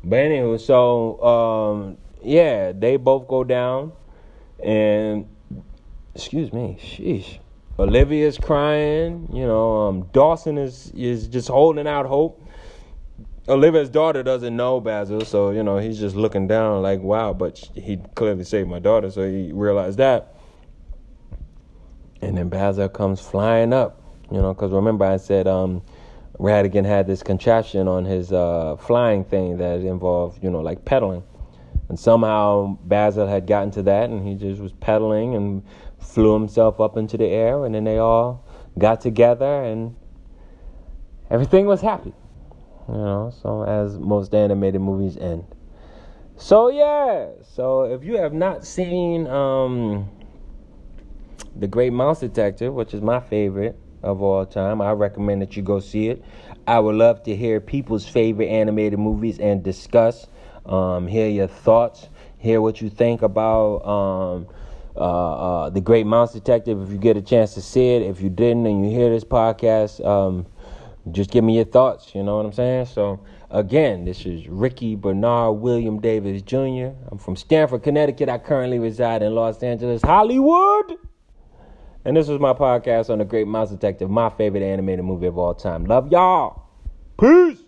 But 0.03 0.17
anyway, 0.17 0.57
so 0.57 1.21
um, 1.23 1.97
yeah, 2.23 2.71
they 2.71 2.95
both 2.97 3.27
go 3.27 3.43
down, 3.43 3.91
and 4.63 5.27
excuse 6.15 6.53
me, 6.53 6.77
sheesh. 6.81 7.39
Olivia's 7.79 8.37
crying, 8.37 9.27
you 9.33 9.45
know. 9.45 9.87
Um, 9.87 10.03
Dawson 10.13 10.57
is 10.57 10.91
is 10.95 11.27
just 11.27 11.47
holding 11.47 11.87
out 11.87 12.05
hope. 12.05 12.41
Olivia's 13.51 13.89
daughter 13.89 14.23
doesn't 14.23 14.55
know 14.55 14.79
Basil, 14.79 15.25
so 15.25 15.51
you 15.51 15.61
know 15.61 15.77
he's 15.77 15.99
just 15.99 16.15
looking 16.15 16.47
down 16.47 16.81
like, 16.81 17.01
wow. 17.01 17.33
But 17.33 17.57
he 17.75 17.97
clearly 18.15 18.45
saved 18.45 18.69
my 18.69 18.79
daughter, 18.79 19.11
so 19.11 19.29
he 19.29 19.51
realized 19.51 19.97
that. 19.97 20.35
And 22.21 22.37
then 22.37 22.47
Basil 22.47 22.87
comes 22.87 23.19
flying 23.19 23.73
up, 23.73 24.01
you 24.31 24.41
know, 24.41 24.53
because 24.53 24.71
remember 24.71 25.03
I 25.03 25.17
said 25.17 25.47
um, 25.47 25.81
Ratigan 26.39 26.85
had 26.85 27.07
this 27.07 27.23
contraption 27.23 27.89
on 27.89 28.05
his 28.05 28.31
uh, 28.31 28.77
flying 28.77 29.25
thing 29.25 29.57
that 29.57 29.81
involved, 29.81 30.41
you 30.41 30.49
know, 30.49 30.61
like 30.61 30.85
pedaling. 30.85 31.23
And 31.89 31.99
somehow 31.99 32.77
Basil 32.85 33.27
had 33.27 33.47
gotten 33.47 33.71
to 33.71 33.83
that, 33.83 34.09
and 34.09 34.25
he 34.25 34.35
just 34.35 34.61
was 34.61 34.71
pedaling 34.71 35.35
and 35.35 35.61
flew 35.99 36.33
himself 36.33 36.79
up 36.79 36.95
into 36.95 37.17
the 37.17 37.25
air, 37.25 37.65
and 37.65 37.75
then 37.75 37.83
they 37.83 37.97
all 37.97 38.45
got 38.77 39.01
together, 39.01 39.63
and 39.63 39.97
everything 41.29 41.65
was 41.65 41.81
happy. 41.81 42.13
You 42.91 42.97
know, 42.97 43.33
so 43.41 43.63
as 43.63 43.97
most 43.97 44.35
animated 44.35 44.81
movies 44.81 45.15
end. 45.15 45.45
So 46.35 46.69
yeah, 46.69 47.27
so 47.41 47.83
if 47.83 48.03
you 48.03 48.17
have 48.17 48.33
not 48.33 48.65
seen 48.65 49.27
um, 49.27 50.09
The 51.55 51.67
Great 51.67 51.93
Mouse 51.93 52.19
Detective, 52.19 52.73
which 52.73 52.93
is 52.93 53.01
my 53.01 53.21
favorite 53.21 53.79
of 54.03 54.21
all 54.21 54.45
time, 54.45 54.81
I 54.81 54.91
recommend 54.91 55.41
that 55.41 55.55
you 55.55 55.63
go 55.63 55.79
see 55.79 56.09
it. 56.09 56.21
I 56.67 56.79
would 56.79 56.95
love 56.95 57.23
to 57.23 57.35
hear 57.35 57.61
people's 57.61 58.05
favorite 58.05 58.47
animated 58.47 58.99
movies 58.99 59.39
and 59.39 59.63
discuss, 59.63 60.27
um, 60.65 61.07
hear 61.07 61.29
your 61.29 61.47
thoughts, 61.47 62.09
hear 62.39 62.61
what 62.61 62.81
you 62.81 62.89
think 62.89 63.21
about 63.21 63.85
um, 63.87 64.47
uh, 64.97 64.99
uh, 64.99 65.69
The 65.69 65.79
Great 65.79 66.05
Mouse 66.05 66.33
Detective 66.33 66.81
if 66.81 66.89
you 66.89 66.97
get 66.97 67.15
a 67.15 67.21
chance 67.21 67.53
to 67.53 67.61
see 67.61 67.91
it. 67.91 68.01
If 68.01 68.19
you 68.19 68.29
didn't 68.29 68.65
and 68.65 68.83
you 68.83 68.91
hear 68.91 69.09
this 69.09 69.23
podcast, 69.23 70.05
um, 70.05 70.45
just 71.09 71.31
give 71.31 71.43
me 71.43 71.55
your 71.55 71.65
thoughts. 71.65 72.13
You 72.13 72.23
know 72.23 72.37
what 72.37 72.45
I'm 72.45 72.53
saying? 72.53 72.85
So, 72.85 73.19
again, 73.49 74.05
this 74.05 74.25
is 74.25 74.47
Ricky 74.47 74.95
Bernard 74.95 75.59
William 75.59 75.99
Davis 75.99 76.41
Jr. 76.43 76.91
I'm 77.11 77.17
from 77.17 77.35
Stamford, 77.35 77.83
Connecticut. 77.83 78.29
I 78.29 78.37
currently 78.37 78.77
reside 78.77 79.23
in 79.23 79.33
Los 79.33 79.63
Angeles, 79.63 80.01
Hollywood. 80.03 80.97
And 82.05 82.15
this 82.17 82.27
was 82.27 82.39
my 82.39 82.53
podcast 82.53 83.09
on 83.09 83.19
The 83.19 83.25
Great 83.25 83.47
Mouse 83.47 83.69
Detective, 83.69 84.09
my 84.09 84.29
favorite 84.29 84.63
animated 84.63 85.05
movie 85.05 85.27
of 85.27 85.37
all 85.37 85.53
time. 85.53 85.85
Love 85.85 86.11
y'all. 86.11 86.63
Peace. 87.19 87.61